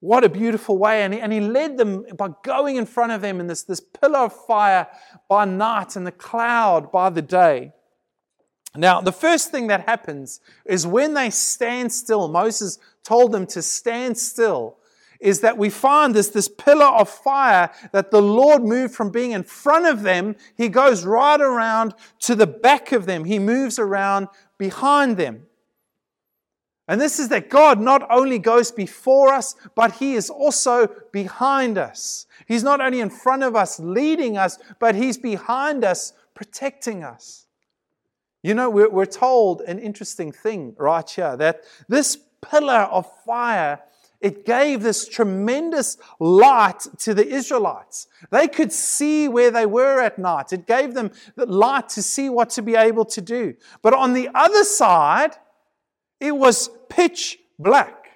What 0.00 0.22
a 0.22 0.28
beautiful 0.28 0.78
way. 0.78 1.02
And 1.02 1.12
he, 1.12 1.20
and 1.20 1.32
he 1.32 1.40
led 1.40 1.76
them 1.76 2.04
by 2.16 2.28
going 2.44 2.76
in 2.76 2.86
front 2.86 3.10
of 3.10 3.20
them 3.20 3.40
in 3.40 3.48
this, 3.48 3.64
this 3.64 3.80
pillar 3.80 4.20
of 4.20 4.46
fire 4.46 4.86
by 5.28 5.44
night 5.44 5.96
and 5.96 6.06
the 6.06 6.12
cloud 6.12 6.92
by 6.92 7.10
the 7.10 7.22
day. 7.22 7.72
Now, 8.78 9.00
the 9.00 9.10
first 9.10 9.50
thing 9.50 9.66
that 9.66 9.86
happens 9.88 10.40
is 10.64 10.86
when 10.86 11.14
they 11.14 11.30
stand 11.30 11.92
still, 11.92 12.28
Moses 12.28 12.78
told 13.02 13.32
them 13.32 13.44
to 13.48 13.60
stand 13.60 14.16
still, 14.16 14.76
is 15.18 15.40
that 15.40 15.58
we 15.58 15.68
find 15.68 16.14
this, 16.14 16.28
this 16.28 16.46
pillar 16.46 16.86
of 16.86 17.08
fire 17.08 17.72
that 17.90 18.12
the 18.12 18.22
Lord 18.22 18.62
moved 18.62 18.94
from 18.94 19.10
being 19.10 19.32
in 19.32 19.42
front 19.42 19.86
of 19.86 20.02
them, 20.02 20.36
he 20.56 20.68
goes 20.68 21.04
right 21.04 21.40
around 21.40 21.92
to 22.20 22.36
the 22.36 22.46
back 22.46 22.92
of 22.92 23.04
them. 23.04 23.24
He 23.24 23.40
moves 23.40 23.80
around 23.80 24.28
behind 24.58 25.16
them. 25.16 25.46
And 26.86 27.00
this 27.00 27.18
is 27.18 27.30
that 27.30 27.50
God 27.50 27.80
not 27.80 28.08
only 28.08 28.38
goes 28.38 28.70
before 28.70 29.34
us, 29.34 29.56
but 29.74 29.94
He 29.94 30.14
is 30.14 30.30
also 30.30 30.86
behind 31.10 31.78
us. 31.78 32.26
He's 32.46 32.62
not 32.62 32.80
only 32.80 33.00
in 33.00 33.10
front 33.10 33.42
of 33.42 33.56
us, 33.56 33.80
leading 33.80 34.38
us, 34.38 34.56
but 34.78 34.94
He's 34.94 35.18
behind 35.18 35.84
us, 35.84 36.12
protecting 36.34 37.02
us. 37.02 37.47
You 38.42 38.54
know, 38.54 38.70
we're, 38.70 38.88
we're 38.88 39.06
told 39.06 39.62
an 39.62 39.78
interesting 39.78 40.32
thing 40.32 40.74
right 40.78 41.08
here 41.08 41.36
that 41.36 41.64
this 41.88 42.18
pillar 42.40 42.88
of 42.90 43.06
fire 43.24 43.80
it 44.20 44.44
gave 44.44 44.82
this 44.82 45.06
tremendous 45.06 45.96
light 46.18 46.80
to 46.98 47.14
the 47.14 47.26
Israelites. 47.26 48.08
They 48.30 48.48
could 48.48 48.72
see 48.72 49.28
where 49.28 49.50
they 49.52 49.64
were 49.64 50.00
at 50.00 50.18
night. 50.18 50.52
It 50.52 50.66
gave 50.66 50.94
them 50.94 51.12
the 51.36 51.46
light 51.46 51.88
to 51.90 52.02
see 52.02 52.28
what 52.28 52.50
to 52.50 52.62
be 52.62 52.74
able 52.74 53.04
to 53.06 53.20
do. 53.20 53.54
But 53.80 53.94
on 53.94 54.14
the 54.14 54.28
other 54.34 54.64
side, 54.64 55.36
it 56.18 56.32
was 56.32 56.68
pitch 56.88 57.38
black. 57.58 58.08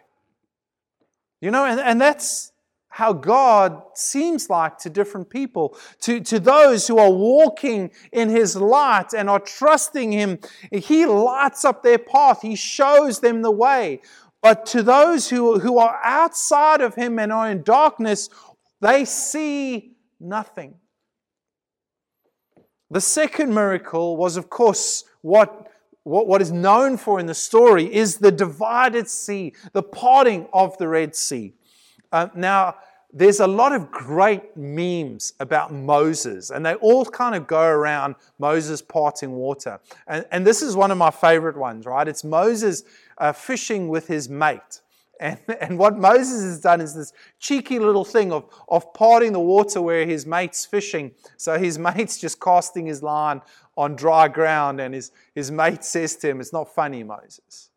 You 1.41 1.51
know, 1.51 1.65
and, 1.65 1.79
and 1.79 2.01
that's 2.01 2.52
how 2.93 3.15
God 3.15 3.83
seems 3.95 4.51
like 4.51 4.77
to 4.79 4.91
different 4.91 5.31
people. 5.31 5.79
To, 6.03 6.21
to 6.21 6.39
those 6.39 6.87
who 6.87 6.99
are 6.99 7.11
walking 7.11 7.91
in 8.13 8.29
His 8.29 8.55
light 8.55 9.15
and 9.17 9.31
are 9.31 9.41
trusting 9.41 10.13
Him, 10.13 10.39
He 10.71 11.07
lights 11.07 11.65
up 11.65 11.83
their 11.83 11.99
path, 11.99 12.43
He 12.43 12.55
shows 12.55 13.21
them 13.21 13.41
the 13.41 13.51
way. 13.51 14.03
But 14.43 14.67
to 14.67 14.83
those 14.83 15.31
who, 15.31 15.59
who 15.59 15.79
are 15.79 16.01
outside 16.05 16.83
of 16.83 16.95
Him 16.95 17.19
and 17.19 17.33
are 17.33 17.51
in 17.51 17.63
darkness, 17.63 18.29
they 18.83 19.07
see 19.07 19.97
nothing. 20.21 20.75
The 22.91 23.01
second 23.01 23.55
miracle 23.55 24.19
was, 24.19 24.37
of 24.37 24.51
course, 24.51 25.05
what 25.23 25.73
what, 26.05 26.27
what 26.27 26.43
is 26.43 26.51
known 26.51 26.97
for 26.97 27.21
in 27.21 27.27
the 27.27 27.35
story 27.35 27.93
is 27.93 28.19
the 28.19 28.33
divided 28.33 29.09
sea, 29.09 29.55
the 29.73 29.85
parting 29.85 30.49
of 30.53 30.77
the 30.79 30.89
Red 30.89 31.15
Sea. 31.15 31.55
Uh, 32.13 32.29
now, 32.35 32.77
there's 33.13 33.41
a 33.41 33.47
lot 33.47 33.73
of 33.73 33.91
great 33.91 34.57
memes 34.57 35.35
about 35.39 35.73
Moses, 35.73 36.51
and 36.51 36.65
they 36.65 36.75
all 36.77 37.05
kind 37.05 37.35
of 37.35 37.47
go 37.47 37.63
around 37.63 38.15
Moses 38.39 38.81
parting 38.81 39.33
water. 39.33 39.81
And, 40.07 40.25
and 40.31 40.47
this 40.47 40.63
is 40.63 40.77
one 40.77 40.91
of 40.91 40.97
my 40.97 41.11
favorite 41.11 41.57
ones, 41.57 41.85
right? 41.85 42.09
It's 42.09 42.25
Moses 42.25 42.85
uh, 43.19 43.33
fishing 43.33 43.89
with 43.89 44.07
his 44.07 44.29
mate. 44.29 44.81
And, 45.21 45.39
and 45.61 45.79
what 45.79 45.97
Moses 45.97 46.43
has 46.43 46.61
done 46.61 46.81
is 46.81 46.97
this 46.97 47.13
cheeky 47.39 47.79
little 47.79 48.05
thing 48.05 48.33
of, 48.33 48.53
of 48.69 48.93
parting 48.93 49.33
the 49.33 49.39
water 49.39 49.81
where 49.81 50.05
his 50.05 50.27
mate's 50.27 50.67
fishing. 50.67 51.13
So 51.37 51.61
his 51.61 51.79
mate's 51.97 52.19
just 52.19 52.41
casting 52.41 52.87
his 52.87 53.05
line 53.05 53.41
on 53.77 53.95
dry 53.95 54.27
ground, 54.27 54.81
and 54.81 54.93
his, 54.93 55.13
his 55.33 55.53
mate 55.53 55.85
says 55.85 56.17
to 56.17 56.31
him, 56.31 56.41
It's 56.41 56.53
not 56.53 56.75
funny, 56.75 57.05
Moses. 57.05 57.71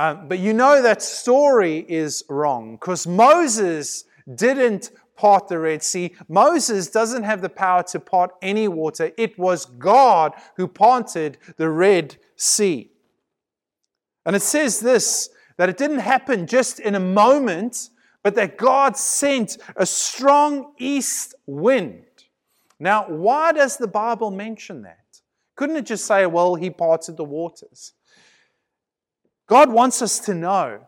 Um, 0.00 0.28
but 0.28 0.38
you 0.38 0.54
know 0.54 0.80
that 0.80 1.02
story 1.02 1.84
is 1.86 2.24
wrong 2.30 2.76
because 2.76 3.06
Moses 3.06 4.04
didn't 4.34 4.92
part 5.14 5.48
the 5.48 5.58
Red 5.58 5.82
Sea. 5.82 6.14
Moses 6.26 6.88
doesn't 6.88 7.24
have 7.24 7.42
the 7.42 7.50
power 7.50 7.82
to 7.82 8.00
part 8.00 8.30
any 8.40 8.66
water. 8.66 9.12
It 9.18 9.38
was 9.38 9.66
God 9.66 10.32
who 10.56 10.66
parted 10.68 11.36
the 11.58 11.68
Red 11.68 12.16
Sea. 12.36 12.90
And 14.24 14.34
it 14.34 14.40
says 14.40 14.80
this 14.80 15.28
that 15.58 15.68
it 15.68 15.76
didn't 15.76 15.98
happen 15.98 16.46
just 16.46 16.80
in 16.80 16.94
a 16.94 17.00
moment, 17.00 17.90
but 18.22 18.34
that 18.36 18.56
God 18.56 18.96
sent 18.96 19.58
a 19.76 19.84
strong 19.84 20.72
east 20.78 21.34
wind. 21.44 22.06
Now, 22.78 23.04
why 23.06 23.52
does 23.52 23.76
the 23.76 23.86
Bible 23.86 24.30
mention 24.30 24.80
that? 24.80 25.20
Couldn't 25.56 25.76
it 25.76 25.84
just 25.84 26.06
say, 26.06 26.24
well, 26.24 26.54
he 26.54 26.70
parted 26.70 27.18
the 27.18 27.24
waters? 27.24 27.92
God 29.50 29.72
wants 29.72 30.00
us 30.00 30.20
to 30.20 30.34
know 30.34 30.86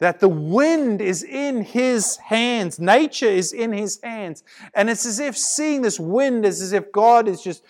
that 0.00 0.18
the 0.18 0.28
wind 0.28 1.00
is 1.00 1.22
in 1.22 1.62
his 1.62 2.16
hands, 2.16 2.80
nature 2.80 3.28
is 3.28 3.52
in 3.52 3.72
his 3.72 4.00
hands. 4.02 4.42
And 4.74 4.90
it's 4.90 5.06
as 5.06 5.20
if 5.20 5.38
seeing 5.38 5.82
this 5.82 6.00
wind 6.00 6.44
is 6.44 6.60
as 6.60 6.72
if 6.72 6.90
God 6.90 7.28
is 7.28 7.40
just 7.40 7.62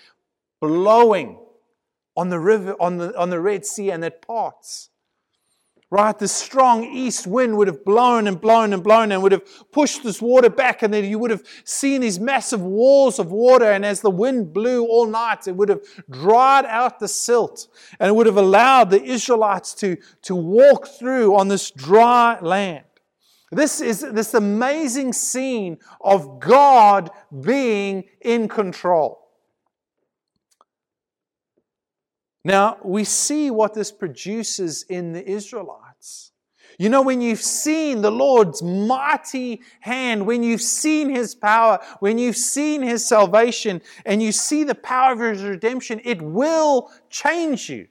blowing 0.62 1.38
on 2.16 2.30
the 2.30 2.38
river, 2.38 2.74
on 2.80 2.96
the, 2.96 3.14
on 3.18 3.28
the 3.28 3.38
Red 3.38 3.66
Sea, 3.66 3.90
and 3.90 4.02
it 4.02 4.22
parts 4.22 4.88
right? 5.94 6.18
The 6.18 6.26
strong 6.26 6.83
east 6.83 7.24
wind 7.24 7.57
would 7.57 7.68
have 7.68 7.85
blown 7.85 8.26
and 8.26 8.40
blown 8.40 8.72
and 8.72 8.83
blown 8.83 9.12
and 9.12 9.22
would 9.22 9.30
have 9.30 9.44
pushed 9.70 10.02
this 10.02 10.20
water 10.20 10.50
back, 10.50 10.83
and 10.83 10.92
then 10.92 11.04
you 11.04 11.20
would 11.20 11.30
have 11.30 11.44
seen 11.62 12.00
these 12.00 12.18
massive 12.18 12.61
walls 12.61 13.20
of 13.20 13.30
water. 13.30 13.70
And 13.70 13.87
as 13.87 14.00
the 14.00 14.11
wind 14.11 14.52
blew 14.52 14.85
all 14.87 15.07
night, 15.07 15.46
it 15.46 15.54
would 15.54 15.68
have 15.68 15.83
dried 16.11 16.64
out 16.64 16.98
the 16.98 17.07
silt 17.07 17.68
and 18.00 18.09
it 18.09 18.12
would 18.12 18.26
have 18.26 18.37
allowed 18.37 18.90
the 18.90 19.04
Israelites 19.04 19.72
to, 19.74 19.96
to 20.22 20.35
walk 20.35 20.88
through 20.88 21.37
on 21.37 21.46
this 21.46 21.70
dry 21.70 22.40
land. 22.40 22.85
This 23.52 23.80
is 23.80 24.00
this 24.00 24.35
amazing 24.35 25.12
scene 25.12 25.78
of 26.00 26.40
God 26.40 27.11
being 27.40 28.02
in 28.20 28.48
control. 28.48 29.20
Now, 32.44 32.78
we 32.83 33.04
see 33.04 33.52
what 33.52 33.74
this 33.74 33.92
produces 33.92 34.83
in 34.83 35.12
the 35.12 35.24
Israelites. 35.24 35.83
You 36.78 36.88
know, 36.88 37.02
when 37.02 37.20
you've 37.20 37.40
seen 37.40 38.02
the 38.02 38.10
Lord's 38.10 38.62
mighty 38.62 39.62
hand, 39.80 40.26
when 40.26 40.42
you've 40.42 40.62
seen 40.62 41.08
His 41.08 41.34
power, 41.34 41.78
when 42.00 42.18
you've 42.18 42.37
seen 42.37 42.82
His 42.82 43.06
salvation, 43.06 43.80
and 44.04 44.22
you 44.22 44.32
see 44.32 44.64
the 44.64 44.74
power 44.74 45.12
of 45.12 45.20
His 45.20 45.42
redemption, 45.42 46.00
it 46.04 46.20
will 46.20 46.90
change 47.10 47.70
you. 47.70 47.88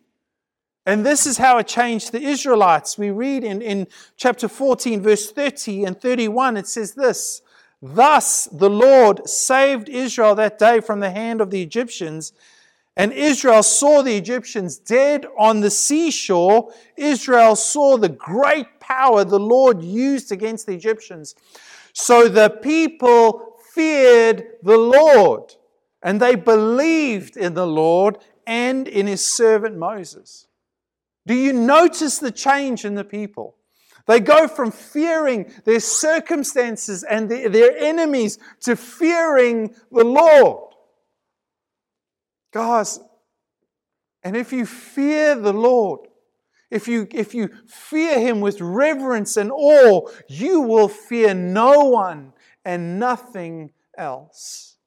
And 0.86 1.06
this 1.06 1.26
is 1.26 1.38
how 1.38 1.60
it 1.60 1.67
changed 1.67 2.12
the 2.12 2.22
Israelites. 2.22 2.98
We 2.98 3.10
read 3.10 3.43
in, 3.43 3.62
in 3.62 3.88
chapter 4.17 4.50
14, 4.50 5.02
verse 5.02 5.32
30 5.32 5.86
and 5.86 6.00
31, 6.00 6.58
it 6.58 6.67
says 6.67 6.93
this 6.93 7.41
Thus 7.82 8.46
the 8.52 8.69
Lord 8.69 9.28
saved 9.28 9.88
Israel 9.88 10.36
that 10.36 10.60
day 10.60 10.82
from 10.82 11.00
the 11.00 11.12
hand 11.12 11.39
of 11.41 11.52
the 11.52 11.62
Egyptians. 11.62 12.34
And 12.95 13.12
Israel 13.12 13.63
saw 13.63 14.03
the 14.03 14.15
Egyptians 14.15 14.77
dead 14.77 15.25
on 15.38 15.62
the 15.62 15.71
seashore. 15.71 16.71
Israel 16.95 17.56
saw 17.56 17.97
the 17.97 18.10
great 18.10 18.79
power 18.79 19.23
the 19.23 19.39
Lord 19.39 19.82
used 19.82 20.32
against 20.32 20.67
the 20.67 20.73
Egyptians. 20.73 21.34
So 21.93 22.27
the 22.27 22.49
people 22.49 23.58
feared 23.73 24.45
the 24.62 24.77
Lord 24.77 25.56
and 26.03 26.21
they 26.21 26.36
believed 26.36 27.38
in 27.38 27.56
the 27.56 27.65
Lord 27.65 28.19
and 28.45 28.88
in 28.88 29.08
his 29.08 29.25
servant 29.25 29.77
Moses. 29.77 30.47
Do 31.25 31.34
you 31.34 31.53
notice 31.53 32.19
the 32.19 32.32
change 32.32 32.86
in 32.86 32.95
the 32.95 33.06
people? 33.06 33.56
They 34.06 34.19
go 34.19 34.47
from 34.49 34.71
fearing 34.71 35.51
their 35.63 35.79
circumstances 35.79 37.03
and 37.03 37.29
their 37.29 37.77
enemies 37.77 38.38
to 38.62 38.75
fearing 38.75 39.73
the 39.91 40.03
Lord. 40.03 40.73
Guys, 42.54 43.00
and 44.24 44.38
if 44.38 44.54
you 44.54 44.66
fear 44.66 45.36
the 45.36 45.52
Lord, 45.52 46.02
if 46.70 46.88
you, 46.88 47.08
if 47.12 47.34
you 47.34 47.50
fear 47.68 48.20
Him 48.20 48.42
with 48.42 48.62
reverence 48.62 49.38
and 49.38 49.52
awe, 49.52 50.08
you 50.30 50.62
will 50.62 50.88
fear 50.88 51.34
no 51.34 51.86
one 51.86 52.34
and 52.63 53.00
nothing 53.00 53.72
else. 53.98 54.78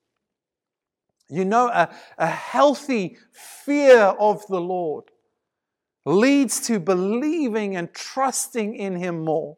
You 1.28 1.44
know, 1.44 1.68
a, 1.68 1.92
a 2.18 2.26
healthy 2.28 3.18
fear 3.32 3.98
of 3.98 4.46
the 4.46 4.60
Lord 4.60 5.04
leads 6.04 6.60
to 6.68 6.78
believing 6.78 7.74
and 7.74 7.92
trusting 7.92 8.76
in 8.76 8.94
Him 8.94 9.24
more. 9.24 9.56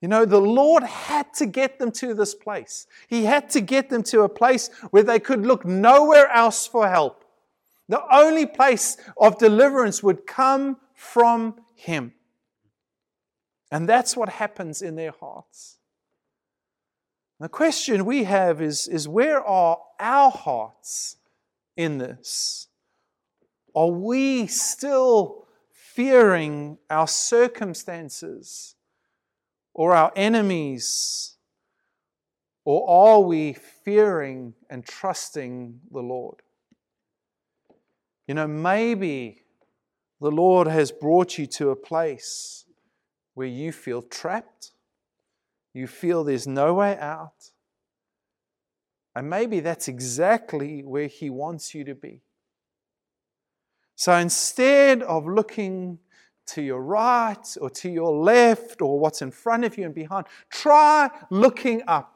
You 0.00 0.08
know, 0.08 0.24
the 0.24 0.40
Lord 0.40 0.82
had 0.82 1.32
to 1.34 1.46
get 1.46 1.78
them 1.78 1.90
to 1.92 2.12
this 2.12 2.34
place. 2.34 2.86
He 3.08 3.24
had 3.24 3.48
to 3.50 3.60
get 3.60 3.88
them 3.88 4.02
to 4.04 4.22
a 4.22 4.28
place 4.28 4.68
where 4.90 5.02
they 5.02 5.18
could 5.18 5.46
look 5.46 5.64
nowhere 5.64 6.28
else 6.30 6.66
for 6.66 6.88
help. 6.88 7.24
The 7.88 8.02
only 8.14 8.46
place 8.46 8.98
of 9.16 9.38
deliverance 9.38 10.02
would 10.02 10.26
come 10.26 10.76
from 10.94 11.56
Him. 11.74 12.12
And 13.70 13.88
that's 13.88 14.16
what 14.16 14.28
happens 14.28 14.82
in 14.82 14.96
their 14.96 15.12
hearts. 15.18 15.78
The 17.40 17.48
question 17.48 18.04
we 18.04 18.24
have 18.24 18.62
is, 18.62 18.88
is 18.88 19.08
where 19.08 19.42
are 19.42 19.78
our 19.98 20.30
hearts 20.30 21.16
in 21.76 21.98
this? 21.98 22.68
Are 23.74 23.90
we 23.90 24.46
still 24.46 25.46
fearing 25.70 26.78
our 26.88 27.06
circumstances 27.06 28.75
or 29.76 29.94
our 29.94 30.10
enemies? 30.16 31.34
Or 32.64 32.88
are 32.88 33.20
we 33.20 33.52
fearing 33.52 34.54
and 34.70 34.84
trusting 34.84 35.80
the 35.92 36.00
Lord? 36.00 36.40
You 38.26 38.34
know, 38.34 38.48
maybe 38.48 39.42
the 40.18 40.30
Lord 40.30 40.66
has 40.66 40.90
brought 40.90 41.36
you 41.36 41.46
to 41.58 41.68
a 41.68 41.76
place 41.76 42.64
where 43.34 43.46
you 43.46 43.70
feel 43.70 44.00
trapped, 44.00 44.72
you 45.74 45.86
feel 45.86 46.24
there's 46.24 46.46
no 46.46 46.72
way 46.72 46.96
out. 46.96 47.50
And 49.14 49.28
maybe 49.28 49.60
that's 49.60 49.88
exactly 49.88 50.82
where 50.82 51.06
He 51.06 51.28
wants 51.28 51.74
you 51.74 51.84
to 51.84 51.94
be. 51.94 52.22
So 53.94 54.14
instead 54.14 55.02
of 55.02 55.26
looking 55.26 55.98
to 56.46 56.62
your 56.62 56.80
right 56.80 57.56
or 57.60 57.70
to 57.70 57.88
your 57.88 58.12
left 58.12 58.80
or 58.80 58.98
what's 58.98 59.22
in 59.22 59.30
front 59.30 59.64
of 59.64 59.76
you 59.76 59.84
and 59.84 59.94
behind, 59.94 60.26
try 60.50 61.10
looking 61.30 61.82
up. 61.86 62.14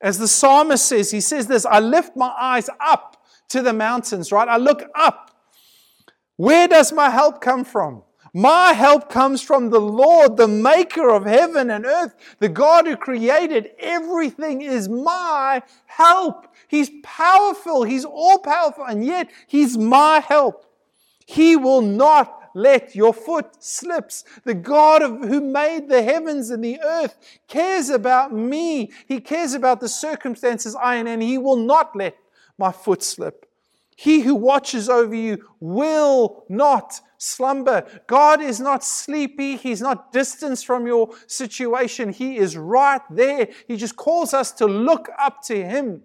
As 0.00 0.18
the 0.18 0.28
psalmist 0.28 0.86
says, 0.86 1.10
he 1.10 1.20
says 1.20 1.46
this 1.46 1.64
I 1.64 1.80
lift 1.80 2.16
my 2.16 2.34
eyes 2.38 2.68
up 2.80 3.24
to 3.48 3.62
the 3.62 3.72
mountains, 3.72 4.32
right? 4.32 4.48
I 4.48 4.56
look 4.56 4.82
up. 4.94 5.30
Where 6.36 6.68
does 6.68 6.92
my 6.92 7.10
help 7.10 7.40
come 7.40 7.64
from? 7.64 8.02
My 8.36 8.72
help 8.72 9.08
comes 9.08 9.42
from 9.42 9.70
the 9.70 9.80
Lord, 9.80 10.36
the 10.36 10.48
maker 10.48 11.08
of 11.08 11.24
heaven 11.24 11.70
and 11.70 11.86
earth, 11.86 12.16
the 12.40 12.48
God 12.48 12.84
who 12.84 12.96
created 12.96 13.70
everything 13.78 14.60
is 14.60 14.88
my 14.88 15.62
help. 15.86 16.48
He's 16.66 16.90
powerful, 17.04 17.84
He's 17.84 18.04
all 18.04 18.40
powerful, 18.40 18.84
and 18.84 19.04
yet 19.06 19.30
He's 19.46 19.78
my 19.78 20.18
help. 20.18 20.66
He 21.26 21.54
will 21.54 21.80
not 21.80 22.43
let 22.54 22.94
your 22.94 23.12
foot 23.12 23.62
slips. 23.62 24.24
The 24.44 24.54
God 24.54 25.02
of, 25.02 25.28
who 25.28 25.40
made 25.40 25.88
the 25.88 26.02
heavens 26.02 26.50
and 26.50 26.64
the 26.64 26.80
earth 26.80 27.16
cares 27.48 27.90
about 27.90 28.32
me. 28.32 28.92
He 29.06 29.20
cares 29.20 29.54
about 29.54 29.80
the 29.80 29.88
circumstances 29.88 30.74
I 30.74 30.96
am 30.96 31.06
in, 31.06 31.20
He 31.20 31.38
will 31.38 31.56
not 31.56 31.94
let 31.94 32.16
my 32.56 32.72
foot 32.72 33.02
slip. 33.02 33.48
He 33.96 34.20
who 34.20 34.34
watches 34.34 34.88
over 34.88 35.14
you 35.14 35.48
will 35.60 36.44
not 36.48 37.00
slumber. 37.18 37.86
God 38.06 38.40
is 38.40 38.60
not 38.60 38.82
sleepy. 38.82 39.56
He's 39.56 39.80
not 39.80 40.12
distance 40.12 40.62
from 40.62 40.86
your 40.86 41.10
situation. 41.26 42.12
He 42.12 42.36
is 42.36 42.56
right 42.56 43.02
there. 43.10 43.48
He 43.68 43.76
just 43.76 43.96
calls 43.96 44.34
us 44.34 44.50
to 44.52 44.66
look 44.66 45.08
up 45.18 45.42
to 45.44 45.64
Him 45.64 46.02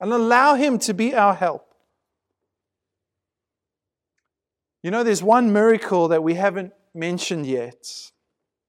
and 0.00 0.12
allow 0.12 0.54
Him 0.54 0.78
to 0.80 0.94
be 0.94 1.14
our 1.14 1.34
help. 1.34 1.67
You 4.82 4.90
know, 4.90 5.02
there's 5.02 5.22
one 5.22 5.52
miracle 5.52 6.08
that 6.08 6.22
we 6.22 6.34
haven't 6.34 6.72
mentioned 6.94 7.46
yet, 7.46 8.10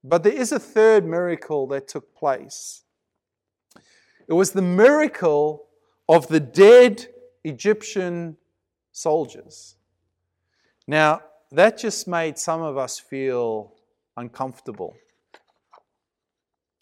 but 0.02 0.22
there 0.22 0.32
is 0.32 0.50
a 0.50 0.58
third 0.58 1.06
miracle 1.06 1.66
that 1.68 1.86
took 1.86 2.14
place. 2.14 2.82
It 4.26 4.32
was 4.32 4.52
the 4.52 4.62
miracle 4.62 5.66
of 6.08 6.26
the 6.28 6.40
dead 6.40 7.06
Egyptian 7.44 8.36
soldiers. 8.92 9.76
Now, 10.86 11.22
that 11.52 11.78
just 11.78 12.08
made 12.08 12.38
some 12.38 12.62
of 12.62 12.76
us 12.76 12.98
feel 12.98 13.74
uncomfortable. 14.16 14.96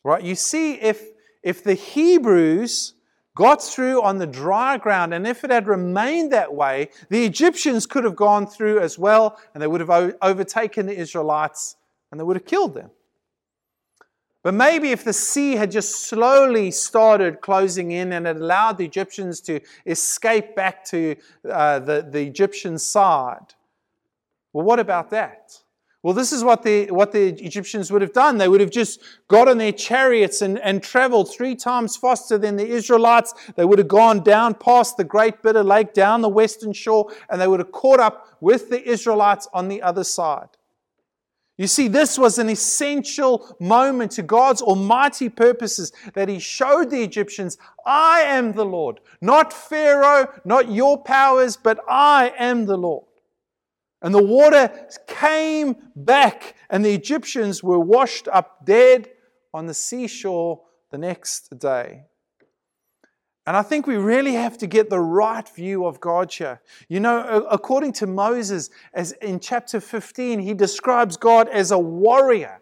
Right? 0.05 0.23
You 0.23 0.35
see, 0.35 0.75
if, 0.75 1.03
if 1.43 1.63
the 1.63 1.75
Hebrews 1.75 2.95
got 3.39 3.63
through 3.63 4.03
on 4.03 4.19
the 4.19 4.27
dry 4.27 4.77
ground, 4.77 5.15
and 5.15 5.25
if 5.25 5.45
it 5.45 5.51
had 5.51 5.69
remained 5.69 6.33
that 6.33 6.53
way, 6.53 6.91
the 7.09 7.25
Egyptians 7.25 7.87
could 7.87 8.03
have 8.03 8.17
gone 8.17 8.49
through 8.49 8.81
as 8.81 8.99
well, 8.99 9.39
and 9.55 9.63
they 9.63 9.69
would 9.69 9.81
have 9.81 10.17
overtaken 10.21 10.87
the 10.87 10.99
Israelites 10.99 11.77
and 12.11 12.19
they 12.19 12.25
would 12.25 12.35
have 12.35 12.47
killed 12.47 12.75
them. 12.75 12.91
But 14.43 14.55
maybe 14.55 14.91
if 14.91 15.05
the 15.05 15.13
sea 15.13 15.53
had 15.53 15.71
just 15.71 16.09
slowly 16.09 16.73
started 16.73 17.41
closing 17.41 17.93
in 17.93 18.13
and 18.13 18.27
it 18.27 18.37
allowed 18.37 18.77
the 18.77 18.85
Egyptians 18.85 19.41
to 19.43 19.61
escape 19.87 20.57
back 20.57 20.85
to 20.87 21.15
uh, 21.49 21.79
the, 21.79 22.09
the 22.11 22.23
Egyptian 22.23 22.77
side, 22.77 23.55
well, 24.53 24.65
what 24.65 24.81
about 24.81 25.11
that? 25.11 25.61
Well, 26.03 26.15
this 26.15 26.33
is 26.33 26.45
what 26.45 26.63
the, 26.63 26.87
what 26.93 27.11
the 27.11 27.29
Egyptians 27.45 27.91
would 27.91 28.03
have 28.03 28.13
done. 28.13 28.39
They 28.39 28.49
would 28.49 28.61
have 28.61 28.71
just 28.71 29.01
got 29.27 29.49
on 29.49 29.59
their 29.59 29.73
chariots 29.73 30.43
and, 30.43 30.59
and 30.61 30.81
traveled 30.81 31.33
three 31.33 31.57
times 31.57 31.97
faster 31.97 32.39
than 32.39 32.57
the 32.57 32.67
Israelites. 32.67 33.35
They 33.57 33.65
would 33.65 33.81
have 33.81 33.89
gone 33.89 34.23
down 34.23 34.55
past 34.55 34.97
the 34.97 35.03
great 35.03 35.43
bitter 35.43 35.65
lake, 35.65 35.95
down 35.95 36.21
the 36.21 36.29
western 36.29 36.73
shore, 36.73 37.11
and 37.29 37.41
they 37.41 37.49
would 37.49 37.59
have 37.59 37.73
caught 37.73 37.99
up 37.99 38.29
with 38.41 38.71
the 38.71 38.89
Israelites 38.89 39.49
on 39.53 39.67
the 39.67 39.83
other 39.83 40.05
side. 40.05 40.49
You 41.57 41.67
see, 41.67 41.89
this 41.89 42.17
was 42.17 42.39
an 42.39 42.49
essential 42.49 43.57
moment 43.59 44.13
to 44.13 44.23
God's 44.23 44.63
almighty 44.63 45.29
purposes 45.29 45.93
that 46.15 46.29
He 46.29 46.39
showed 46.39 46.91
the 46.91 47.03
Egyptians, 47.03 47.59
I 47.85 48.21
am 48.21 48.53
the 48.53 48.65
Lord. 48.65 49.01
Not 49.21 49.53
Pharaoh, 49.53 50.29
not 50.45 50.71
your 50.71 51.03
powers, 51.03 51.57
but 51.57 51.81
I 51.89 52.33
am 52.39 52.67
the 52.67 52.79
Lord. 52.79 53.08
And 54.01 54.15
the 54.15 54.23
water 54.23 54.71
came 55.07 55.77
back, 55.97 56.55
and 56.71 56.85
the 56.85 56.95
Egyptians 56.95 57.63
were 57.63 57.81
washed 57.81 58.29
up 58.29 58.65
dead 58.65 59.11
on 59.53 59.67
the 59.67 59.75
seashore 59.75 60.63
the 60.91 60.99
next 60.99 61.59
day. 61.59 62.05
And 63.47 63.57
I 63.57 63.63
think 63.63 63.87
we 63.87 63.97
really 63.97 64.35
have 64.35 64.59
to 64.59 64.67
get 64.67 64.91
the 64.91 65.01
right 65.01 65.49
view 65.49 65.87
of 65.87 66.01
God 66.01 66.31
here. 66.31 66.61
You 66.89 67.01
know, 67.01 67.47
according 67.51 67.95
to 67.95 68.07
Moses, 68.07 68.69
as 68.93 69.13
in 69.13 69.41
chapter 69.41 69.81
15, 69.81 70.39
he 70.39 70.53
describes 70.53 71.17
God 71.17 71.49
as 71.49 71.71
a 71.71 71.79
warrior, 71.79 72.61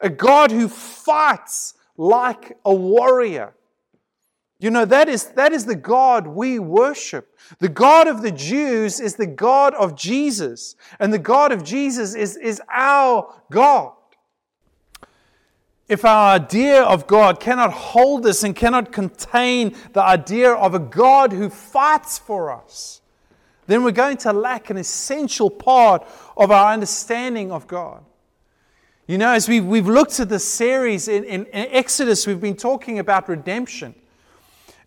a 0.00 0.10
God 0.10 0.50
who 0.50 0.68
fights 0.68 1.74
like 1.96 2.58
a 2.64 2.74
warrior. 2.74 3.54
You 4.58 4.70
know, 4.70 4.86
that 4.86 5.08
is, 5.08 5.24
that 5.32 5.52
is 5.52 5.66
the 5.66 5.76
God 5.76 6.26
we 6.26 6.58
worship. 6.58 7.38
The 7.58 7.68
God 7.68 8.08
of 8.08 8.22
the 8.22 8.30
Jews 8.30 9.00
is 9.00 9.16
the 9.16 9.26
God 9.26 9.74
of 9.74 9.94
Jesus, 9.96 10.76
and 10.98 11.12
the 11.12 11.18
God 11.18 11.52
of 11.52 11.62
Jesus 11.62 12.14
is, 12.14 12.36
is 12.36 12.62
our 12.72 13.34
God. 13.50 13.92
If 15.88 16.04
our 16.04 16.34
idea 16.34 16.82
of 16.82 17.06
God 17.06 17.38
cannot 17.38 17.72
hold 17.72 18.26
us 18.26 18.42
and 18.42 18.56
cannot 18.56 18.92
contain 18.92 19.76
the 19.92 20.02
idea 20.02 20.52
of 20.52 20.74
a 20.74 20.80
God 20.80 21.32
who 21.32 21.48
fights 21.48 22.18
for 22.18 22.50
us, 22.50 23.02
then 23.66 23.84
we're 23.84 23.92
going 23.92 24.16
to 24.18 24.32
lack 24.32 24.70
an 24.70 24.78
essential 24.78 25.50
part 25.50 26.08
of 26.36 26.50
our 26.50 26.72
understanding 26.72 27.52
of 27.52 27.66
God. 27.66 28.04
You 29.06 29.18
know, 29.18 29.32
as 29.32 29.48
we've, 29.48 29.64
we've 29.64 29.86
looked 29.86 30.18
at 30.18 30.28
the 30.28 30.40
series 30.40 31.06
in, 31.06 31.22
in, 31.24 31.44
in 31.46 31.68
Exodus, 31.70 32.26
we've 32.26 32.40
been 32.40 32.56
talking 32.56 32.98
about 32.98 33.28
redemption. 33.28 33.94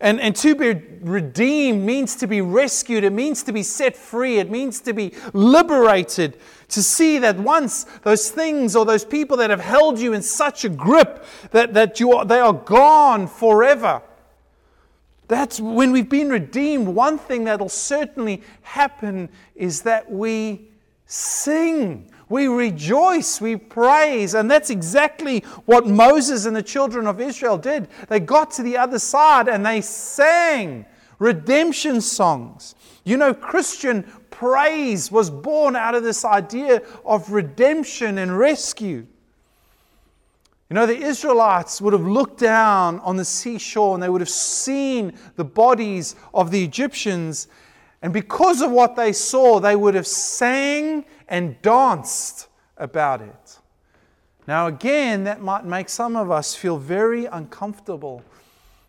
And, 0.00 0.18
and 0.18 0.34
to 0.36 0.54
be 0.54 0.72
redeemed 1.02 1.84
means 1.84 2.16
to 2.16 2.26
be 2.26 2.40
rescued, 2.40 3.04
it 3.04 3.12
means 3.12 3.42
to 3.42 3.52
be 3.52 3.62
set 3.62 3.94
free, 3.94 4.38
it 4.38 4.50
means 4.50 4.80
to 4.82 4.94
be 4.94 5.12
liberated. 5.34 6.38
To 6.68 6.82
see 6.82 7.18
that 7.18 7.36
once 7.38 7.84
those 8.02 8.30
things 8.30 8.74
or 8.74 8.86
those 8.86 9.04
people 9.04 9.36
that 9.38 9.50
have 9.50 9.60
held 9.60 9.98
you 9.98 10.14
in 10.14 10.22
such 10.22 10.64
a 10.64 10.68
grip 10.68 11.24
that, 11.50 11.74
that 11.74 12.00
you 12.00 12.12
are, 12.12 12.24
they 12.24 12.38
are 12.38 12.52
gone 12.52 13.26
forever. 13.26 14.02
That's 15.28 15.60
when 15.60 15.92
we've 15.92 16.08
been 16.08 16.30
redeemed. 16.30 16.88
One 16.88 17.18
thing 17.18 17.44
that'll 17.44 17.68
certainly 17.68 18.42
happen 18.62 19.28
is 19.54 19.82
that 19.82 20.10
we 20.10 20.68
sing. 21.06 22.10
We 22.30 22.46
rejoice, 22.46 23.40
we 23.40 23.56
praise. 23.56 24.34
And 24.34 24.50
that's 24.50 24.70
exactly 24.70 25.40
what 25.66 25.86
Moses 25.86 26.46
and 26.46 26.56
the 26.56 26.62
children 26.62 27.06
of 27.06 27.20
Israel 27.20 27.58
did. 27.58 27.88
They 28.08 28.20
got 28.20 28.52
to 28.52 28.62
the 28.62 28.78
other 28.78 28.98
side 28.98 29.48
and 29.48 29.66
they 29.66 29.82
sang 29.82 30.86
redemption 31.18 32.00
songs. 32.00 32.76
You 33.04 33.16
know, 33.16 33.34
Christian 33.34 34.04
praise 34.30 35.10
was 35.10 35.28
born 35.28 35.74
out 35.74 35.94
of 35.94 36.04
this 36.04 36.24
idea 36.24 36.82
of 37.04 37.30
redemption 37.32 38.16
and 38.16 38.38
rescue. 38.38 39.06
You 40.70 40.74
know, 40.74 40.86
the 40.86 40.96
Israelites 40.96 41.80
would 41.80 41.92
have 41.92 42.06
looked 42.06 42.38
down 42.38 43.00
on 43.00 43.16
the 43.16 43.24
seashore 43.24 43.94
and 43.94 44.02
they 44.02 44.08
would 44.08 44.20
have 44.20 44.30
seen 44.30 45.14
the 45.34 45.44
bodies 45.44 46.14
of 46.32 46.52
the 46.52 46.62
Egyptians. 46.62 47.48
And 48.02 48.12
because 48.12 48.62
of 48.62 48.70
what 48.70 48.94
they 48.94 49.12
saw, 49.12 49.58
they 49.58 49.74
would 49.74 49.94
have 49.94 50.06
sang 50.06 51.04
and 51.30 51.60
danced 51.62 52.48
about 52.76 53.22
it. 53.22 53.58
Now, 54.46 54.66
again, 54.66 55.24
that 55.24 55.40
might 55.40 55.64
make 55.64 55.88
some 55.88 56.16
of 56.16 56.30
us 56.30 56.54
feel 56.54 56.76
very 56.76 57.24
uncomfortable 57.24 58.22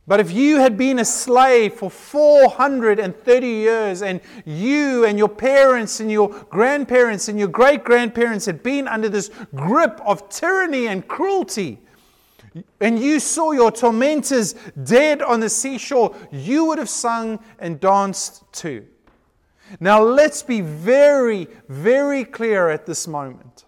but 0.08 0.20
if 0.20 0.32
you 0.32 0.58
had 0.58 0.78
been 0.78 1.00
a 1.00 1.06
slave 1.06 1.76
for 1.76 1.90
430 1.90 3.48
years 3.48 4.02
and 4.02 4.20
you 4.46 5.06
and 5.06 5.18
your 5.18 5.30
parents 5.30 6.00
and 6.00 6.12
your 6.12 6.30
grandparents 6.50 7.30
and 7.30 7.38
your 7.38 7.48
great 7.48 7.84
grandparents 7.84 8.46
had 8.46 8.64
been 8.64 8.88
under 8.88 9.10
this 9.10 9.30
grip 9.56 10.02
of 10.04 10.28
tyranny 10.28 10.88
and 10.88 11.08
cruelty, 11.08 11.80
and 12.82 13.00
you 13.00 13.20
saw 13.20 13.52
your 13.52 13.72
tormentors 13.72 14.54
dead 14.84 15.22
on 15.22 15.40
the 15.40 15.48
seashore, 15.48 16.14
you 16.32 16.66
would 16.66 16.80
have 16.80 16.90
sung 16.90 17.40
and 17.60 17.80
danced 17.80 18.44
too. 18.52 18.86
Now, 19.80 20.02
let's 20.04 20.44
be 20.44 20.62
very, 20.62 21.48
very 21.68 22.24
clear 22.26 22.70
at 22.70 22.86
this 22.86 23.08
moment 23.08 23.66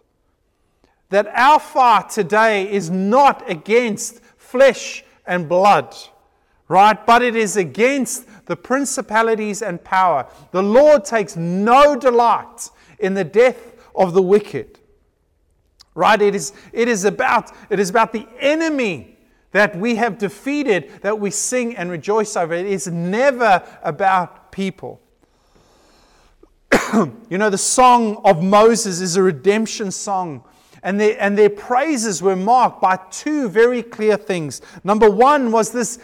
that 1.10 1.28
our 1.28 1.60
fight 1.60 2.10
today 2.10 2.72
is 2.72 2.90
not 2.90 3.50
against 3.50 4.22
flesh 4.38 5.04
and 5.26 5.48
blood 5.48 5.96
right? 6.68 7.06
But 7.06 7.22
it 7.22 7.36
is 7.36 7.58
against 7.58 8.26
the 8.48 8.56
principalities 8.56 9.62
and 9.62 9.84
power. 9.84 10.28
The 10.52 10.64
Lord 10.64 11.06
takes 11.06 11.36
no 11.36 11.96
delight 11.96 12.70
in 13.00 13.14
the 13.14 13.24
death 13.24 13.74
of 13.96 14.14
the 14.14 14.22
wicked. 14.22 14.80
Right? 15.96 16.20
It 16.20 16.34
is, 16.34 16.54
it 16.72 16.88
is, 16.88 17.06
about, 17.06 17.52
it 17.70 17.80
is 17.80 17.92
about 17.92 18.12
the 18.12 18.28
enemy 18.40 19.20
that 19.52 19.76
we 19.76 19.96
have 19.96 20.18
defeated 20.18 20.90
that 21.04 21.20
we 21.20 21.30
sing 21.30 21.76
and 21.78 21.92
rejoice 21.92 22.36
over. 22.36 22.56
It 22.56 22.66
is 22.66 22.88
never 22.88 23.62
about 23.84 24.52
people. 24.52 25.00
you 27.30 27.38
know, 27.38 27.50
the 27.50 27.58
song 27.58 28.22
of 28.24 28.44
Moses 28.44 29.02
is 29.02 29.16
a 29.16 29.24
redemption 29.24 29.92
song. 29.92 30.44
And 30.82 31.00
their, 31.00 31.16
and 31.20 31.38
their 31.38 31.50
praises 31.50 32.22
were 32.22 32.36
marked 32.36 32.82
by 32.82 33.00
two 33.10 33.48
very 33.48 33.82
clear 33.82 34.18
things. 34.18 34.62
Number 34.84 35.10
one 35.10 35.52
was 35.52 35.72
this 35.72 36.00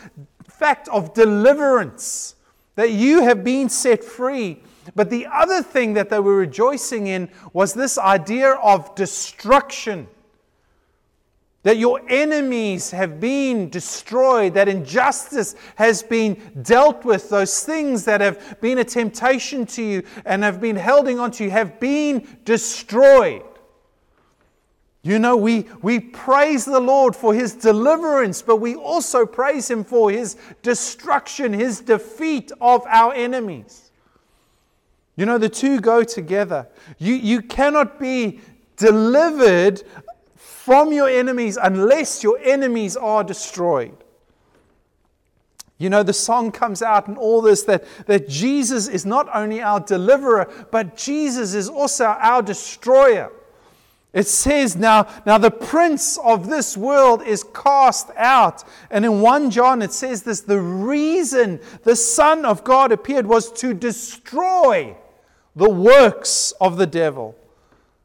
fact 0.47 0.87
of 0.89 1.13
deliverance, 1.13 2.35
that 2.75 2.91
you 2.91 3.23
have 3.23 3.43
been 3.43 3.69
set 3.69 4.03
free. 4.03 4.61
But 4.95 5.09
the 5.09 5.27
other 5.27 5.61
thing 5.61 5.93
that 5.93 6.09
they 6.09 6.19
were 6.19 6.35
rejoicing 6.35 7.07
in 7.07 7.29
was 7.53 7.73
this 7.73 7.97
idea 7.97 8.53
of 8.53 8.95
destruction. 8.95 10.07
That 11.63 11.77
your 11.77 12.01
enemies 12.07 12.91
have 12.91 13.19
been 13.19 13.69
destroyed, 13.69 14.53
that 14.53 14.69
injustice 14.69 15.55
has 15.75 16.01
been 16.01 16.41
dealt 16.61 17.03
with, 17.03 17.29
those 17.29 17.63
things 17.63 18.05
that 18.05 18.21
have 18.21 18.61
been 18.61 18.77
a 18.77 18.83
temptation 18.85 19.65
to 19.65 19.83
you 19.83 20.03
and 20.25 20.41
have 20.43 20.61
been 20.61 20.77
holding 20.77 21.19
on 21.19 21.31
to 21.31 21.43
you 21.43 21.51
have 21.51 21.79
been 21.79 22.25
destroyed. 22.45 23.43
You 25.01 25.17
know, 25.17 25.37
we, 25.37 25.65
we 25.81 25.99
praise 25.99 26.65
the 26.65 26.79
Lord 26.79 27.15
for 27.15 27.33
his 27.33 27.53
deliverance, 27.53 28.41
but 28.41 28.57
we 28.57 28.75
also 28.75 29.25
praise 29.25 29.69
him 29.69 29.83
for 29.83 30.11
his 30.11 30.35
destruction, 30.61 31.53
his 31.53 31.79
defeat 31.79 32.51
of 32.59 32.85
our 32.85 33.13
enemies. 33.13 33.91
You 35.15 35.25
know, 35.25 35.37
the 35.37 35.49
two 35.49 35.79
go 35.79 36.03
together. 36.03 36.67
You, 36.97 37.13
you 37.15 37.41
cannot 37.41 37.99
be 37.99 38.39
delivered 38.75 39.83
from 40.69 40.93
your 40.93 41.09
enemies 41.09 41.57
unless 41.59 42.21
your 42.21 42.37
enemies 42.43 42.95
are 42.95 43.23
destroyed. 43.23 43.97
You 45.79 45.89
know, 45.89 46.03
the 46.03 46.13
song 46.13 46.51
comes 46.51 46.83
out 46.83 47.07
and 47.07 47.17
all 47.17 47.41
this 47.41 47.63
that, 47.63 47.85
that 48.05 48.29
Jesus 48.29 48.87
is 48.87 49.03
not 49.03 49.27
only 49.33 49.63
our 49.63 49.79
deliverer, 49.79 50.47
but 50.69 50.95
Jesus 50.95 51.55
is 51.55 51.69
also 51.69 52.05
our 52.05 52.43
destroyer. 52.43 53.31
It 54.13 54.27
says 54.27 54.75
now, 54.75 55.07
now 55.25 55.39
the 55.39 55.49
prince 55.49 56.19
of 56.19 56.47
this 56.47 56.77
world 56.77 57.23
is 57.23 57.43
cast 57.43 58.11
out. 58.15 58.63
And 58.91 59.03
in 59.03 59.21
1 59.21 59.49
John 59.49 59.81
it 59.81 59.91
says 59.91 60.21
this 60.21 60.41
the 60.41 60.61
reason 60.61 61.61
the 61.81 61.95
Son 61.95 62.45
of 62.45 62.63
God 62.63 62.91
appeared 62.91 63.25
was 63.25 63.51
to 63.53 63.73
destroy 63.73 64.95
the 65.55 65.71
works 65.71 66.53
of 66.61 66.77
the 66.77 66.85
devil. 66.85 67.35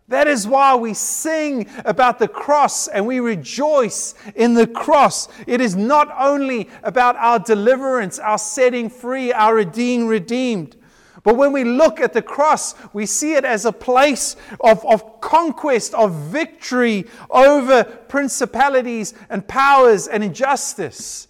That 0.08 0.26
is 0.28 0.46
why 0.46 0.74
we 0.74 0.92
sing 0.92 1.68
about 1.84 2.18
the 2.18 2.28
cross 2.28 2.88
and 2.88 3.06
we 3.06 3.20
rejoice 3.20 4.14
in 4.34 4.52
the 4.52 4.66
cross. 4.66 5.28
It 5.46 5.62
is 5.62 5.74
not 5.74 6.14
only 6.18 6.68
about 6.82 7.16
our 7.16 7.38
deliverance, 7.38 8.18
our 8.18 8.36
setting 8.36 8.90
free, 8.90 9.32
our 9.32 9.54
redeeming 9.54 10.06
redeemed. 10.06 10.76
But 11.22 11.38
when 11.38 11.52
we 11.52 11.64
look 11.64 12.00
at 12.00 12.12
the 12.12 12.20
cross, 12.20 12.74
we 12.92 13.06
see 13.06 13.32
it 13.32 13.46
as 13.46 13.64
a 13.64 13.72
place 13.72 14.36
of, 14.60 14.84
of 14.84 15.22
conquest, 15.22 15.94
of 15.94 16.12
victory 16.12 17.06
over 17.30 17.82
principalities 17.82 19.14
and 19.30 19.48
powers 19.48 20.06
and 20.06 20.22
injustice. 20.22 21.28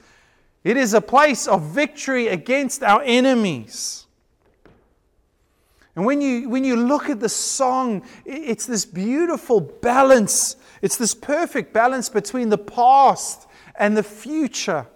It 0.65 0.77
is 0.77 0.95
a 0.95 1.01
place 1.01 1.47
of 1.47 1.63
victory 1.63 2.27
against 2.27 2.83
our 2.83 3.03
enemies. 3.03 4.04
And 5.97 6.05
when 6.05 6.21
you, 6.21 6.49
when 6.49 6.65
you 6.65 6.77
look 6.77 7.09
at 7.09 7.21
the 7.21 7.29
song, 7.29 8.03
it's 8.25 8.67
this 8.67 8.85
beautiful 8.85 9.61
balance. 9.61 10.57
It's 10.83 10.97
this 10.97 11.15
perfect 11.15 11.73
balance 11.73 12.09
between 12.09 12.49
the 12.49 12.59
past 12.59 13.47
and 13.77 13.97
the 13.97 14.03
future. 14.03 14.87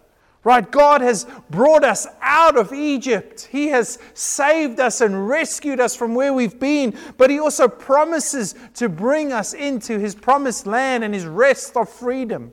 Right? 0.44 0.68
God 0.70 1.00
has 1.00 1.26
brought 1.50 1.84
us 1.84 2.06
out 2.20 2.56
of 2.56 2.72
Egypt. 2.72 3.48
He 3.50 3.68
has 3.68 3.98
saved 4.14 4.80
us 4.80 5.00
and 5.00 5.28
rescued 5.28 5.78
us 5.78 5.94
from 5.94 6.14
where 6.14 6.32
we've 6.32 6.58
been, 6.58 6.96
but 7.16 7.28
He 7.28 7.38
also 7.38 7.68
promises 7.68 8.54
to 8.74 8.88
bring 8.88 9.32
us 9.32 9.52
into 9.52 9.98
His 9.98 10.14
promised 10.14 10.66
land 10.66 11.04
and 11.04 11.12
His 11.12 11.26
rest 11.26 11.76
of 11.76 11.88
freedom. 11.88 12.52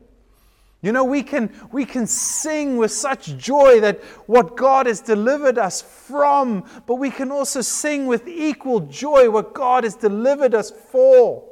You 0.86 0.92
know, 0.92 1.04
we 1.04 1.24
can, 1.24 1.52
we 1.72 1.84
can 1.84 2.06
sing 2.08 2.78
with 2.78 2.92
such 2.92 3.36
joy 3.38 3.80
that 3.82 4.04
what 4.28 4.56
God 4.56 4.86
has 4.86 5.02
delivered 5.02 5.58
us 5.58 5.82
from, 5.82 6.64
but 6.86 6.96
we 6.96 7.10
can 7.10 7.32
also 7.32 7.62
sing 7.62 8.06
with 8.06 8.28
equal 8.28 8.82
joy 8.82 9.30
what 9.30 9.54
God 9.54 9.84
has 9.84 9.96
delivered 9.96 10.54
us 10.54 10.72
for. 10.72 11.44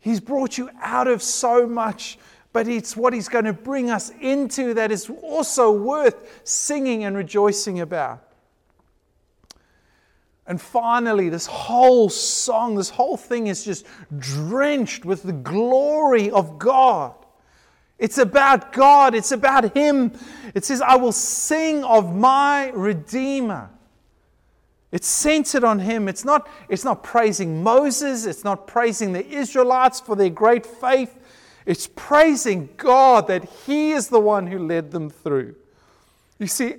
He's 0.00 0.20
brought 0.20 0.58
you 0.58 0.68
out 0.82 1.06
of 1.06 1.22
so 1.22 1.66
much 1.66 2.18
but 2.52 2.66
it's 2.66 2.96
what 2.96 3.12
He's 3.12 3.28
going 3.28 3.44
to 3.44 3.52
bring 3.52 3.90
us 3.90 4.10
into 4.20 4.74
that 4.74 4.90
is 4.90 5.08
also 5.22 5.70
worth 5.70 6.40
singing 6.44 7.04
and 7.04 7.16
rejoicing 7.16 7.80
about. 7.80 8.24
And 10.46 10.60
finally, 10.60 11.28
this 11.28 11.46
whole 11.46 12.08
song, 12.08 12.74
this 12.74 12.90
whole 12.90 13.16
thing 13.16 13.46
is 13.46 13.64
just 13.64 13.86
drenched 14.18 15.04
with 15.04 15.22
the 15.22 15.32
glory 15.32 16.28
of 16.30 16.58
God. 16.58 17.14
It's 18.00 18.18
about 18.18 18.72
God, 18.72 19.14
it's 19.14 19.30
about 19.30 19.76
Him. 19.76 20.12
It 20.54 20.64
says, 20.64 20.80
I 20.80 20.96
will 20.96 21.12
sing 21.12 21.84
of 21.84 22.16
my 22.16 22.70
Redeemer. 22.70 23.70
It's 24.90 25.06
centered 25.06 25.62
on 25.62 25.78
Him. 25.78 26.08
It's 26.08 26.24
not, 26.24 26.48
it's 26.68 26.82
not 26.82 27.04
praising 27.04 27.62
Moses, 27.62 28.24
it's 28.24 28.42
not 28.42 28.66
praising 28.66 29.12
the 29.12 29.24
Israelites 29.24 30.00
for 30.00 30.16
their 30.16 30.30
great 30.30 30.64
faith. 30.64 31.16
It's 31.66 31.88
praising 31.94 32.70
God 32.78 33.28
that 33.28 33.44
He 33.66 33.92
is 33.92 34.08
the 34.08 34.18
one 34.18 34.46
who 34.46 34.58
led 34.58 34.90
them 34.90 35.10
through. 35.10 35.54
You 36.38 36.46
see, 36.46 36.76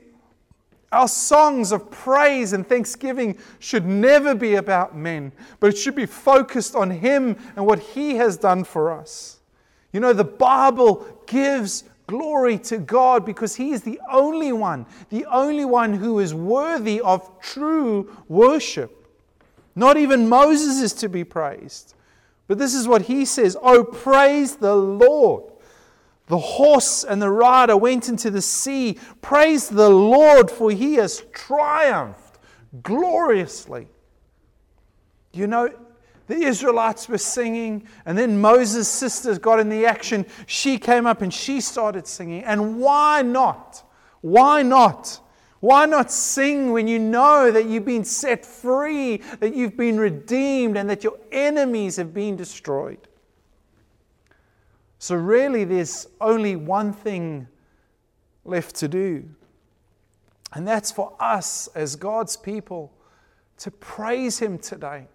Our 0.92 1.08
songs 1.08 1.72
of 1.72 1.90
praise 1.90 2.52
and 2.52 2.68
thanksgiving 2.68 3.38
should 3.60 3.86
never 3.86 4.36
be 4.36 4.56
about 4.56 4.96
men, 4.96 5.32
but 5.60 5.74
it 5.74 5.78
should 5.78 5.96
be 5.96 6.06
focused 6.06 6.76
on 6.76 6.90
Him 6.90 7.38
and 7.56 7.66
what 7.66 7.80
He 7.80 8.16
has 8.16 8.38
done 8.38 8.64
for 8.64 8.92
us. 8.92 9.41
You 9.92 10.00
know, 10.00 10.14
the 10.14 10.24
Bible 10.24 11.06
gives 11.28 11.84
glory 12.08 12.58
to 12.60 12.78
God 12.78 13.26
because 13.26 13.56
He 13.56 13.72
is 13.72 13.84
the 13.84 14.00
only 14.12 14.52
one, 14.52 14.86
the 15.10 15.26
only 15.26 15.66
one 15.66 15.94
who 15.94 16.20
is 16.20 16.34
worthy 16.34 17.02
of 17.02 17.40
true 17.40 18.16
worship. 18.28 18.98
Not 19.76 19.98
even 19.98 20.28
Moses 20.28 20.82
is 20.82 20.94
to 20.94 21.10
be 21.10 21.24
praised. 21.24 21.96
But 22.48 22.58
this 22.58 22.74
is 22.74 22.86
what 22.86 23.04
he 23.04 23.24
says 23.24 23.56
Oh, 23.62 23.84
praise 23.84 24.58
the 24.58 24.76
Lord. 24.76 25.54
The 26.28 26.38
horse 26.38 27.04
and 27.04 27.22
the 27.22 27.30
rider 27.30 27.76
went 27.78 28.10
into 28.10 28.30
the 28.30 28.42
sea. 28.42 29.00
Praise 29.22 29.70
the 29.70 29.90
Lord, 29.90 30.52
for 30.52 30.72
he 30.72 30.96
has 30.96 31.24
triumphed 31.32 32.40
gloriously. 32.84 33.88
You 35.34 35.48
know, 35.48 35.74
the 36.32 36.44
Israelites 36.44 37.10
were 37.10 37.18
singing, 37.18 37.86
and 38.06 38.18
then 38.18 38.40
Moses' 38.40 38.88
sisters 38.88 39.38
got 39.38 39.60
in 39.60 39.68
the 39.68 39.86
action. 39.86 40.26
She 40.46 40.78
came 40.78 41.06
up 41.06 41.22
and 41.22 41.34
she 41.34 41.60
started 41.60 42.08
singing. 42.08 42.44
And 42.44 42.80
why 42.80 43.22
not? 43.22 43.84
Why 44.22 44.62
not? 44.62 45.20
Why 45.60 45.86
not 45.86 46.10
sing 46.10 46.72
when 46.72 46.88
you 46.88 47.00
know 47.00 47.52
that 47.52 47.66
you've 47.66 47.86
been 47.86 48.06
set 48.06 48.46
free, 48.46 49.18
that 49.40 49.54
you've 49.54 49.76
been 49.76 50.00
redeemed, 50.00 50.78
and 50.78 50.90
that 50.90 51.04
your 51.04 51.20
enemies 51.32 51.98
have 51.98 52.14
been 52.14 52.38
destroyed? 52.38 53.10
So, 54.98 55.16
really, 55.16 55.66
there's 55.66 56.08
only 56.22 56.56
one 56.56 56.94
thing 56.94 57.48
left 58.46 58.76
to 58.78 58.88
do, 58.88 59.30
and 60.54 60.68
that's 60.68 60.92
for 60.92 61.14
us 61.20 61.68
as 61.76 61.96
God's 61.96 62.38
people 62.38 62.94
to 63.58 63.70
praise 63.70 64.40
Him 64.40 64.58
today, 64.58 65.08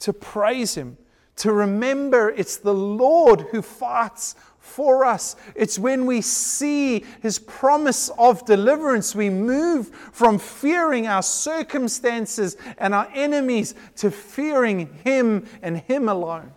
to 0.00 0.12
praise 0.12 0.74
Him, 0.74 0.96
to 1.36 1.52
remember 1.52 2.30
it's 2.30 2.56
the 2.56 2.74
Lord 2.74 3.42
who 3.50 3.62
fights 3.62 4.36
for 4.58 5.04
us. 5.04 5.36
It's 5.54 5.78
when 5.78 6.06
we 6.06 6.20
see 6.20 7.04
His 7.20 7.38
promise 7.38 8.10
of 8.18 8.44
deliverance, 8.46 9.14
we 9.14 9.30
move 9.30 9.88
from 9.88 10.38
fearing 10.38 11.06
our 11.06 11.22
circumstances 11.22 12.56
and 12.78 12.94
our 12.94 13.08
enemies 13.14 13.74
to 13.96 14.10
fearing 14.10 14.92
Him 15.04 15.46
and 15.62 15.78
Him 15.78 16.08
alone. 16.08 16.52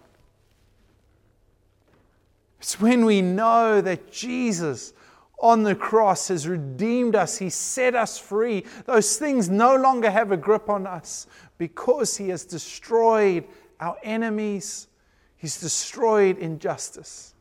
It's 2.60 2.80
when 2.80 3.06
we 3.06 3.22
know 3.22 3.82
that 3.82 4.12
Jesus 4.12 4.94
on 5.40 5.64
the 5.64 5.76
cross 5.76 6.30
has 6.30 6.48
redeemed 6.48 7.16
us, 7.16 7.38
He 7.38 7.50
set 7.50 7.96
us 7.96 8.18
free. 8.18 8.66
Those 8.86 9.18
things 9.18 9.50
no 9.50 9.76
longer 9.76 10.10
have 10.10 10.32
a 10.32 10.38
grip 10.38 10.70
on 10.70 10.88
us 10.88 11.28
because 11.58 12.18
He 12.18 12.30
has 12.30 12.44
destroyed 12.44 13.46
our 13.80 13.98
enemies, 14.04 14.88
He's 15.38 15.60
destroyed 15.60 16.38
injustice. 16.40 17.34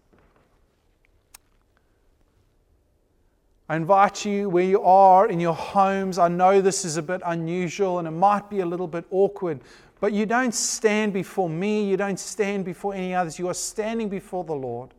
I 3.69 3.75
invite 3.75 4.25
you 4.25 4.49
where 4.49 4.65
you 4.65 4.81
are 4.83 5.27
in 5.27 5.41
your 5.41 5.55
homes. 5.55 6.19
I 6.19 6.29
know 6.29 6.61
this 6.61 6.85
is 6.85 6.99
a 6.99 7.03
bit 7.03 7.21
unusual 7.25 7.99
and 7.99 8.07
it 8.07 8.13
might 8.13 8.49
be 8.49 8.61
a 8.61 8.67
little 8.67 8.87
bit 8.87 9.05
awkward, 9.11 9.61
but 9.99 10.13
you 10.13 10.25
don't 10.25 10.55
stand 10.55 11.13
before 11.13 11.49
me, 11.49 11.85
you 11.89 11.97
don't 11.97 12.21
stand 12.21 12.65
before 12.65 12.95
any 12.95 13.13
others. 13.13 13.39
You 13.39 13.49
are 13.49 13.55
standing 13.55 14.09
before 14.09 14.45
the 14.45 14.55
Lord. 14.55 14.91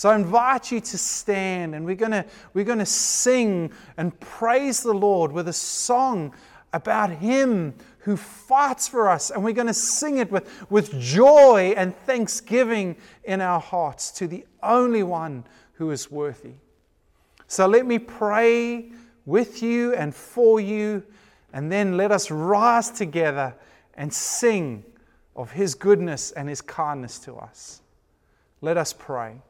So 0.00 0.08
I 0.08 0.14
invite 0.14 0.72
you 0.72 0.80
to 0.80 0.96
stand 0.96 1.74
and 1.74 1.84
we're 1.84 1.94
going 1.94 2.12
to, 2.12 2.24
we're 2.54 2.64
going 2.64 2.78
to 2.78 2.86
sing 2.86 3.70
and 3.98 4.18
praise 4.18 4.82
the 4.82 4.94
Lord 4.94 5.30
with 5.30 5.46
a 5.46 5.52
song 5.52 6.34
about 6.72 7.10
Him 7.10 7.74
who 7.98 8.16
fights 8.16 8.88
for 8.88 9.10
us. 9.10 9.28
And 9.28 9.44
we're 9.44 9.52
going 9.52 9.66
to 9.66 9.74
sing 9.74 10.16
it 10.16 10.32
with, 10.32 10.70
with 10.70 10.98
joy 10.98 11.74
and 11.76 11.94
thanksgiving 12.06 12.96
in 13.24 13.42
our 13.42 13.60
hearts 13.60 14.10
to 14.12 14.26
the 14.26 14.46
only 14.62 15.02
one 15.02 15.44
who 15.74 15.90
is 15.90 16.10
worthy. 16.10 16.54
So 17.46 17.66
let 17.66 17.84
me 17.84 17.98
pray 17.98 18.92
with 19.26 19.62
you 19.62 19.94
and 19.94 20.14
for 20.14 20.60
you, 20.60 21.02
and 21.52 21.70
then 21.70 21.98
let 21.98 22.10
us 22.10 22.30
rise 22.30 22.88
together 22.88 23.54
and 23.92 24.10
sing 24.10 24.82
of 25.36 25.50
His 25.50 25.74
goodness 25.74 26.30
and 26.30 26.48
His 26.48 26.62
kindness 26.62 27.18
to 27.18 27.34
us. 27.34 27.82
Let 28.62 28.78
us 28.78 28.94
pray. 28.94 29.42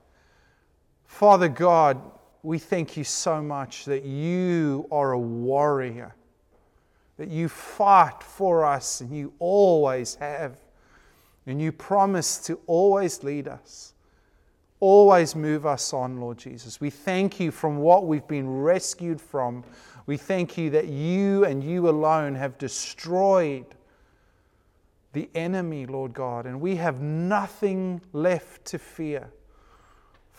Father 1.11 1.49
God, 1.49 2.01
we 2.43 2.59
thank 2.59 2.97
you 2.97 3.05
so 3.05 3.43
much 3.43 3.85
that 3.85 4.05
you 4.05 4.87
are 4.91 5.13
a 5.13 5.19
warrior, 5.19 6.15
that 7.19 7.29
you 7.29 7.49
fight 7.49 8.23
for 8.23 8.65
us 8.65 9.03
and 9.03 9.15
you 9.15 9.33
always 9.39 10.15
have, 10.15 10.57
and 11.47 11.61
you 11.61 11.73
promise 11.73 12.39
to 12.39 12.59
always 12.67 13.23
lead 13.23 13.49
us, 13.49 13.93
always 14.79 15.35
move 15.35 15.67
us 15.67 15.93
on, 15.93 16.21
Lord 16.21 16.39
Jesus. 16.39 16.81
We 16.81 16.89
thank 16.91 17.39
you 17.39 17.51
from 17.51 17.79
what 17.79 18.07
we've 18.07 18.29
been 18.29 18.49
rescued 18.49 19.21
from. 19.21 19.65
We 20.07 20.17
thank 20.17 20.57
you 20.57 20.71
that 20.71 20.87
you 20.87 21.45
and 21.45 21.63
you 21.63 21.91
alone 21.91 22.37
have 22.37 22.57
destroyed 22.57 23.67
the 25.13 25.29
enemy, 25.35 25.87
Lord 25.87 26.15
God, 26.15 26.47
and 26.47 26.61
we 26.61 26.77
have 26.77 27.03
nothing 27.03 28.01
left 28.13 28.65
to 28.67 28.79
fear. 28.79 29.31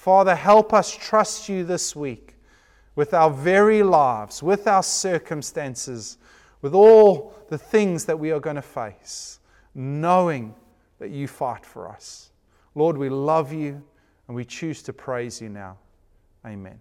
Father, 0.02 0.34
help 0.34 0.74
us 0.74 0.92
trust 0.92 1.48
you 1.48 1.64
this 1.64 1.96
week 1.96 2.34
with 2.96 3.14
our 3.14 3.30
very 3.30 3.84
lives, 3.84 4.42
with 4.42 4.66
our 4.66 4.82
circumstances, 4.82 6.18
with 6.64 6.74
all 6.74 7.36
the 7.50 7.58
things 7.60 8.06
that 8.06 8.18
we 8.18 8.32
are 8.32 8.40
going 8.40 8.56
to 8.56 8.64
face, 8.64 9.40
knowing 9.76 10.56
that 10.98 11.12
you 11.12 11.28
fight 11.28 11.64
for 11.64 11.88
us. 11.88 12.32
Lord, 12.74 12.98
we 12.98 13.10
love 13.10 13.54
you 13.54 13.84
and 14.28 14.36
we 14.36 14.44
choose 14.44 14.82
to 14.82 14.92
praise 14.92 15.40
you 15.40 15.50
now. 15.50 15.78
Amen. 16.48 16.80